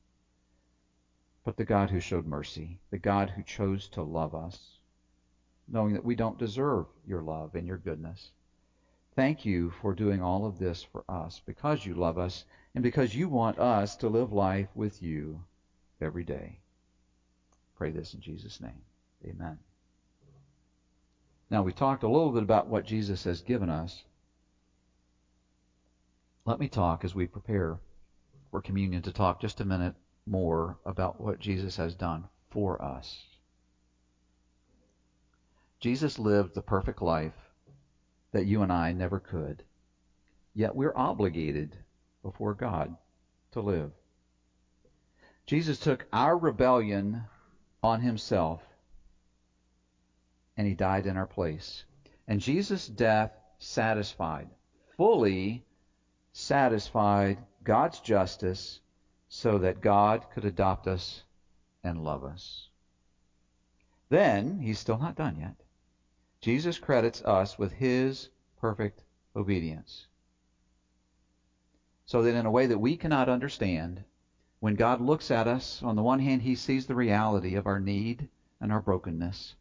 but 1.43 1.57
the 1.57 1.65
God 1.65 1.89
who 1.89 1.99
showed 1.99 2.25
mercy, 2.25 2.79
the 2.89 2.97
God 2.97 3.31
who 3.31 3.43
chose 3.43 3.87
to 3.89 4.03
love 4.03 4.35
us, 4.35 4.79
knowing 5.67 5.93
that 5.93 6.03
we 6.03 6.15
don't 6.15 6.37
deserve 6.37 6.85
your 7.05 7.21
love 7.21 7.55
and 7.55 7.67
your 7.67 7.77
goodness. 7.77 8.31
Thank 9.15 9.45
you 9.45 9.69
for 9.69 9.93
doing 9.93 10.21
all 10.21 10.45
of 10.45 10.59
this 10.59 10.83
for 10.83 11.03
us 11.09 11.41
because 11.45 11.85
you 11.85 11.93
love 11.93 12.17
us 12.17 12.45
and 12.73 12.83
because 12.83 13.15
you 13.15 13.27
want 13.27 13.59
us 13.59 13.95
to 13.97 14.07
live 14.07 14.31
life 14.31 14.67
with 14.75 15.01
you 15.01 15.43
every 16.01 16.23
day. 16.23 16.59
Pray 17.75 17.91
this 17.91 18.13
in 18.13 18.21
Jesus' 18.21 18.61
name. 18.61 18.81
Amen. 19.25 19.57
Now, 21.49 21.63
we 21.63 21.71
talked 21.71 22.03
a 22.03 22.09
little 22.09 22.31
bit 22.31 22.43
about 22.43 22.67
what 22.67 22.85
Jesus 22.85 23.23
has 23.23 23.41
given 23.41 23.69
us. 23.69 24.03
Let 26.45 26.59
me 26.59 26.67
talk 26.67 27.03
as 27.03 27.15
we 27.15 27.25
prepare 27.25 27.79
for 28.51 28.61
communion 28.61 29.01
to 29.03 29.11
talk 29.11 29.39
just 29.39 29.59
a 29.59 29.65
minute 29.65 29.95
more 30.29 30.77
about 30.85 31.19
what 31.19 31.39
Jesus 31.39 31.75
has 31.77 31.95
done 31.95 32.25
for 32.51 32.81
us. 32.81 33.25
Jesus 35.79 36.19
lived 36.19 36.53
the 36.53 36.61
perfect 36.61 37.01
life 37.01 37.33
that 38.31 38.45
you 38.45 38.61
and 38.61 38.71
I 38.71 38.91
never 38.91 39.19
could, 39.19 39.63
yet 40.53 40.75
we're 40.75 40.95
obligated 40.95 41.75
before 42.21 42.53
God 42.53 42.95
to 43.51 43.61
live. 43.61 43.91
Jesus 45.45 45.79
took 45.79 46.05
our 46.13 46.37
rebellion 46.37 47.23
on 47.81 48.01
himself 48.01 48.61
and 50.57 50.67
he 50.67 50.73
died 50.73 51.05
in 51.05 51.17
our 51.17 51.25
place. 51.25 51.85
And 52.27 52.39
Jesus' 52.39 52.87
death 52.87 53.31
satisfied, 53.57 54.49
fully 54.97 55.65
satisfied 56.33 57.39
God's 57.63 57.99
justice 58.01 58.79
so 59.29 59.59
that 59.59 59.79
God 59.79 60.25
could 60.33 60.43
adopt 60.43 60.87
us 60.87 61.23
and 61.83 62.03
love 62.03 62.23
us. 62.23 62.67
Then, 64.09 64.59
he's 64.59 64.79
still 64.79 64.97
not 64.97 65.15
done 65.15 65.37
yet. 65.37 65.55
Jesus 66.41 66.79
credits 66.79 67.21
us 67.21 67.57
with 67.57 67.71
his 67.71 68.29
perfect 68.57 69.03
obedience. 69.35 70.07
So 72.05 72.23
that 72.23 72.33
in 72.33 72.47
a 72.47 72.51
way 72.51 72.65
that 72.65 72.79
we 72.79 72.95
cannot 72.95 73.29
understand, 73.29 74.03
when 74.59 74.73
God 74.73 74.99
looks 74.99 75.29
at 75.29 75.47
us, 75.47 75.83
on 75.83 75.95
the 75.95 76.01
one 76.01 76.19
hand, 76.19 76.41
he 76.41 76.55
sees 76.55 76.87
the 76.87 76.95
reality 76.95 77.55
of 77.55 77.67
our 77.67 77.79
need 77.79 78.27
and 78.59 78.71
our 78.71 78.79
brokenness. 78.79 79.53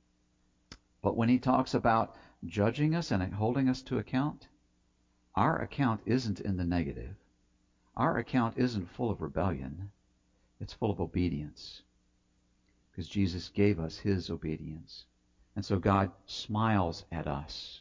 But 1.02 1.14
when 1.14 1.28
he 1.28 1.38
talks 1.38 1.74
about 1.74 2.16
judging 2.46 2.94
us 2.94 3.11
and 3.11 3.35
holding 3.35 3.68
us 3.68 3.83
to 3.83 3.98
account, 3.98 4.48
our 5.35 5.61
account 5.61 6.00
isn't 6.07 6.40
in 6.40 6.57
the 6.57 6.64
negative. 6.64 7.14
Our 7.98 8.18
account 8.18 8.56
isn't 8.56 8.92
full 8.92 9.11
of 9.11 9.20
rebellion. 9.20 9.90
It's 10.61 10.72
full 10.72 10.92
of 10.92 11.00
obedience. 11.00 11.82
Because 12.90 13.08
Jesus 13.08 13.48
gave 13.48 13.80
us 13.80 13.98
his 13.98 14.30
obedience. 14.30 15.04
And 15.56 15.64
so 15.64 15.80
God 15.80 16.12
smiles 16.24 17.04
at 17.11 17.26
us 17.26 17.80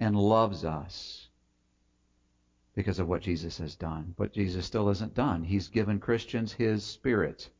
and 0.00 0.16
loves 0.16 0.64
us 0.64 1.28
because 2.74 2.98
of 2.98 3.06
what 3.06 3.20
Jesus 3.20 3.58
has 3.58 3.76
done. 3.76 4.14
But 4.16 4.32
Jesus 4.32 4.64
still 4.64 4.88
isn't 4.88 5.14
done. 5.14 5.44
He's 5.44 5.68
given 5.68 6.00
Christians 6.00 6.54
his 6.54 6.82
spirit 6.82 7.50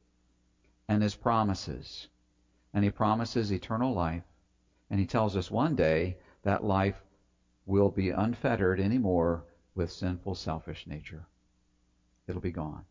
and 0.88 1.02
his 1.02 1.14
promises. 1.14 2.09
And 2.72 2.83
he 2.83 2.90
promises 2.90 3.52
eternal 3.52 3.92
life. 3.92 4.24
And 4.88 4.98
he 4.98 5.04
tells 5.04 5.37
us 5.37 5.50
one 5.50 5.76
day 5.76 6.16
that 6.44 6.64
life 6.64 7.04
will 7.66 7.90
be 7.90 8.09
unfettered 8.09 8.81
anymore 8.81 9.44
with 9.74 9.92
sinful, 9.92 10.35
selfish 10.35 10.87
nature. 10.87 11.26
It'll 12.28 12.40
be 12.40 12.52
gone. 12.52 12.84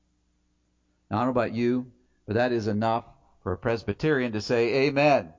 Now, 1.09 1.17
I 1.17 1.19
don't 1.19 1.27
know 1.27 1.41
about 1.41 1.53
you, 1.53 1.85
but 2.25 2.35
that 2.35 2.51
is 2.51 2.67
enough 2.67 3.05
for 3.43 3.53
a 3.53 3.57
Presbyterian 3.57 4.33
to 4.33 4.41
say, 4.41 4.87
Amen. 4.87 5.31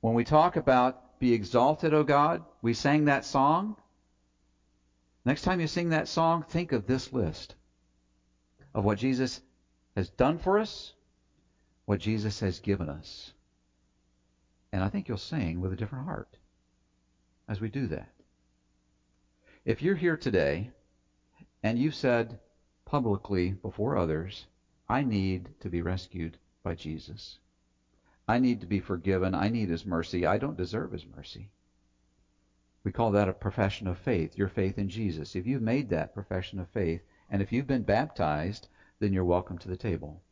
When 0.00 0.14
we 0.14 0.24
talk 0.24 0.56
about 0.56 1.18
be 1.18 1.32
exalted, 1.32 1.94
O 1.94 2.04
God, 2.04 2.42
we 2.60 2.74
sang 2.74 3.06
that 3.06 3.24
song. 3.24 3.76
Next 5.24 5.42
time 5.42 5.60
you 5.60 5.66
sing 5.66 5.90
that 5.90 6.08
song, 6.08 6.42
think 6.42 6.72
of 6.72 6.86
this 6.86 7.12
list 7.12 7.54
of 8.74 8.84
what 8.84 8.98
Jesus 8.98 9.40
has 9.96 10.10
done 10.10 10.38
for 10.38 10.58
us, 10.58 10.92
what 11.86 12.00
Jesus 12.00 12.40
has 12.40 12.58
given 12.58 12.90
us. 12.90 13.32
And 14.72 14.82
I 14.82 14.88
think 14.88 15.08
you'll 15.08 15.16
sing 15.16 15.60
with 15.60 15.72
a 15.72 15.76
different 15.76 16.04
heart 16.04 16.36
as 17.48 17.60
we 17.60 17.70
do 17.70 17.86
that. 17.86 18.12
If 19.64 19.80
you're 19.80 19.94
here 19.94 20.16
today 20.16 20.70
and 21.64 21.78
you've 21.78 21.94
said 21.94 22.38
publicly 22.84 23.52
before 23.52 23.96
others, 23.96 24.46
I 24.86 25.02
need 25.02 25.48
to 25.60 25.70
be 25.70 25.80
rescued 25.80 26.36
by 26.62 26.74
Jesus. 26.74 27.38
I 28.28 28.38
need 28.38 28.60
to 28.60 28.66
be 28.66 28.80
forgiven. 28.80 29.34
I 29.34 29.48
need 29.48 29.70
His 29.70 29.86
mercy. 29.86 30.26
I 30.26 30.36
don't 30.36 30.58
deserve 30.58 30.92
His 30.92 31.06
mercy. 31.06 31.48
We 32.84 32.92
call 32.92 33.12
that 33.12 33.30
a 33.30 33.32
profession 33.32 33.86
of 33.86 33.96
faith, 33.96 34.36
your 34.36 34.48
faith 34.48 34.76
in 34.76 34.90
Jesus. 34.90 35.34
If 35.34 35.46
you've 35.46 35.62
made 35.62 35.88
that 35.88 36.12
profession 36.12 36.60
of 36.60 36.68
faith, 36.68 37.00
and 37.30 37.40
if 37.40 37.50
you've 37.50 37.66
been 37.66 37.82
baptized, 37.82 38.68
then 38.98 39.14
you're 39.14 39.24
welcome 39.24 39.56
to 39.56 39.68
the 39.68 39.76
table. 39.76 40.22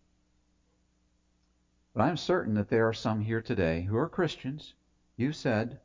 But 1.95 2.03
I'm 2.03 2.19
certain 2.19 2.53
that 2.55 2.69
there 2.69 2.87
are 2.87 2.93
some 2.93 3.23
here 3.23 3.41
today 3.41 3.83
who 3.85 3.97
are 3.97 4.07
Christians. 4.07 4.75
You 5.17 5.33
said, 5.33 5.81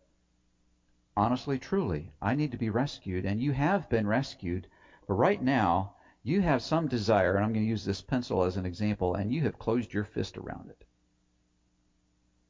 honestly, 1.15 1.57
truly, 1.57 2.11
I 2.21 2.35
need 2.35 2.51
to 2.51 2.57
be 2.57 2.69
rescued, 2.69 3.25
and 3.25 3.41
you 3.41 3.53
have 3.53 3.89
been 3.89 4.07
rescued. 4.07 4.67
But 5.07 5.13
right 5.13 5.41
now, 5.41 5.95
you 6.23 6.41
have 6.41 6.61
some 6.61 6.87
desire, 6.87 7.35
and 7.35 7.45
I'm 7.45 7.53
going 7.53 7.65
to 7.65 7.69
use 7.69 7.85
this 7.85 8.01
pencil 8.01 8.43
as 8.43 8.57
an 8.57 8.65
example, 8.65 9.15
and 9.15 9.31
you 9.31 9.43
have 9.43 9.57
closed 9.57 9.93
your 9.93 10.03
fist 10.03 10.37
around 10.37 10.69
it. 10.69 10.83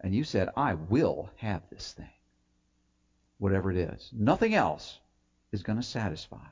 And 0.01 0.13
you 0.13 0.23
said, 0.23 0.49
I 0.57 0.73
will 0.73 1.29
have 1.37 1.61
this 1.69 1.93
thing, 1.93 2.09
whatever 3.37 3.71
it 3.71 3.77
is. 3.77 4.09
Nothing 4.11 4.55
else 4.55 4.99
is 5.51 5.63
going 5.63 5.77
to 5.77 5.83
satisfy. 5.83 6.45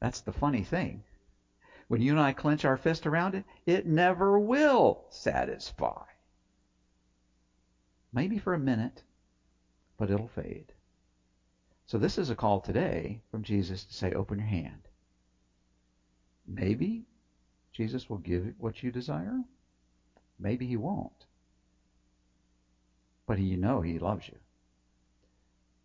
That's 0.00 0.20
the 0.20 0.32
funny 0.32 0.64
thing. 0.64 1.02
When 1.88 2.00
you 2.00 2.12
and 2.12 2.20
I 2.20 2.32
clench 2.32 2.64
our 2.64 2.76
fist 2.76 3.06
around 3.06 3.34
it, 3.34 3.44
it 3.66 3.86
never 3.86 4.38
will 4.38 5.04
satisfy. 5.10 6.04
Maybe 8.12 8.38
for 8.38 8.54
a 8.54 8.58
minute, 8.58 9.02
but 9.98 10.10
it'll 10.10 10.28
fade. 10.28 10.72
So 11.90 11.98
this 11.98 12.18
is 12.18 12.30
a 12.30 12.36
call 12.36 12.60
today 12.60 13.20
from 13.32 13.42
Jesus 13.42 13.82
to 13.84 13.92
say, 13.92 14.12
open 14.12 14.38
your 14.38 14.46
hand. 14.46 14.86
Maybe 16.46 17.02
Jesus 17.72 18.08
will 18.08 18.18
give 18.18 18.54
what 18.58 18.80
you 18.80 18.92
desire. 18.92 19.40
Maybe 20.38 20.68
he 20.68 20.76
won't. 20.76 21.26
But 23.26 23.40
you 23.40 23.56
know 23.56 23.80
he 23.80 23.98
loves 23.98 24.28
you. 24.28 24.36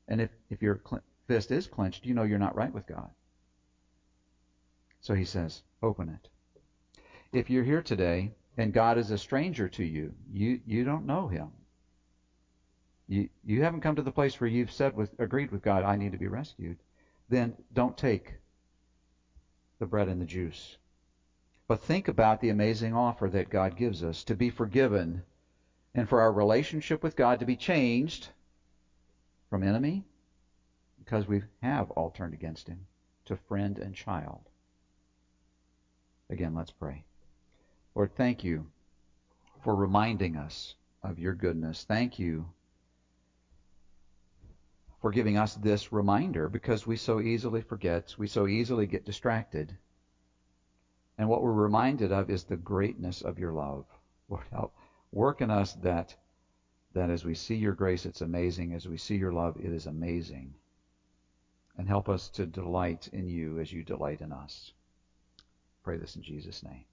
And 0.07 0.21
if, 0.21 0.29
if 0.51 0.61
your 0.61 0.79
fist 1.27 1.49
is 1.49 1.65
clenched, 1.65 2.05
you 2.05 2.13
know 2.13 2.21
you're 2.21 2.37
not 2.37 2.55
right 2.55 2.71
with 2.71 2.85
God. 2.85 3.09
So 5.01 5.15
he 5.15 5.25
says, 5.25 5.63
open 5.81 6.09
it. 6.09 6.29
If 7.33 7.49
you're 7.49 7.63
here 7.63 7.81
today 7.81 8.35
and 8.57 8.71
God 8.71 8.99
is 8.99 9.09
a 9.09 9.17
stranger 9.17 9.67
to 9.69 9.83
you, 9.83 10.13
you, 10.31 10.61
you 10.67 10.83
don't 10.83 11.07
know 11.07 11.27
him. 11.27 11.49
You, 13.07 13.29
you 13.43 13.61
haven't 13.63 13.81
come 13.81 13.95
to 13.95 14.01
the 14.01 14.11
place 14.11 14.39
where 14.39 14.49
you've 14.49 14.71
said 14.71 14.95
with 14.95 15.11
agreed 15.19 15.51
with 15.51 15.61
God, 15.61 15.83
I 15.83 15.95
need 15.95 16.11
to 16.13 16.17
be 16.17 16.27
rescued, 16.27 16.77
then 17.29 17.53
don't 17.73 17.97
take 17.97 18.33
the 19.79 19.85
bread 19.85 20.07
and 20.07 20.19
the 20.19 20.25
juice. 20.25 20.77
But 21.67 21.81
think 21.81 22.07
about 22.07 22.41
the 22.41 22.49
amazing 22.49 22.93
offer 22.93 23.29
that 23.29 23.49
God 23.49 23.75
gives 23.75 24.03
us 24.03 24.23
to 24.25 24.35
be 24.35 24.49
forgiven 24.49 25.23
and 25.93 26.07
for 26.07 26.21
our 26.21 26.31
relationship 26.31 27.03
with 27.03 27.15
God 27.15 27.39
to 27.39 27.45
be 27.45 27.55
changed 27.55 28.29
from 29.49 29.63
enemy, 29.63 30.03
because 30.97 31.27
we 31.27 31.41
have 31.61 31.91
all 31.91 32.09
turned 32.09 32.33
against 32.33 32.67
him, 32.67 32.85
to 33.25 33.35
friend 33.35 33.77
and 33.77 33.93
child. 33.93 34.41
Again, 36.29 36.55
let's 36.55 36.71
pray. 36.71 37.03
Lord, 37.93 38.15
thank 38.15 38.43
you 38.43 38.65
for 39.63 39.75
reminding 39.75 40.35
us 40.35 40.75
of 41.03 41.19
your 41.19 41.33
goodness. 41.33 41.85
Thank 41.87 42.19
you 42.19 42.47
for 45.05 45.11
giving 45.11 45.37
us 45.37 45.53
this 45.53 45.93
reminder 45.93 46.49
because 46.49 46.87
we 46.87 46.97
so 46.97 47.19
easily 47.19 47.61
forget, 47.61 48.15
we 48.17 48.25
so 48.25 48.47
easily 48.47 48.87
get 48.87 49.05
distracted. 49.05 49.77
And 51.19 51.29
what 51.29 51.43
we're 51.43 51.51
reminded 51.51 52.11
of 52.11 52.31
is 52.31 52.43
the 52.43 52.57
greatness 52.57 53.21
of 53.21 53.37
your 53.37 53.53
love. 53.53 53.85
Lord, 54.29 54.45
help 54.51 54.75
work 55.11 55.41
in 55.41 55.51
us 55.51 55.73
that 55.83 56.15
that 56.93 57.11
as 57.11 57.23
we 57.23 57.35
see 57.35 57.53
your 57.53 57.75
grace, 57.75 58.07
it's 58.07 58.21
amazing. 58.21 58.73
As 58.73 58.87
we 58.87 58.97
see 58.97 59.15
your 59.15 59.31
love, 59.31 59.57
it 59.59 59.71
is 59.71 59.85
amazing. 59.85 60.55
And 61.77 61.87
help 61.87 62.09
us 62.09 62.27
to 62.29 62.47
delight 62.47 63.07
in 63.13 63.27
you 63.27 63.59
as 63.59 63.71
you 63.71 63.83
delight 63.83 64.21
in 64.21 64.31
us. 64.31 64.73
Pray 65.83 65.97
this 65.97 66.15
in 66.15 66.23
Jesus' 66.23 66.63
name. 66.63 66.85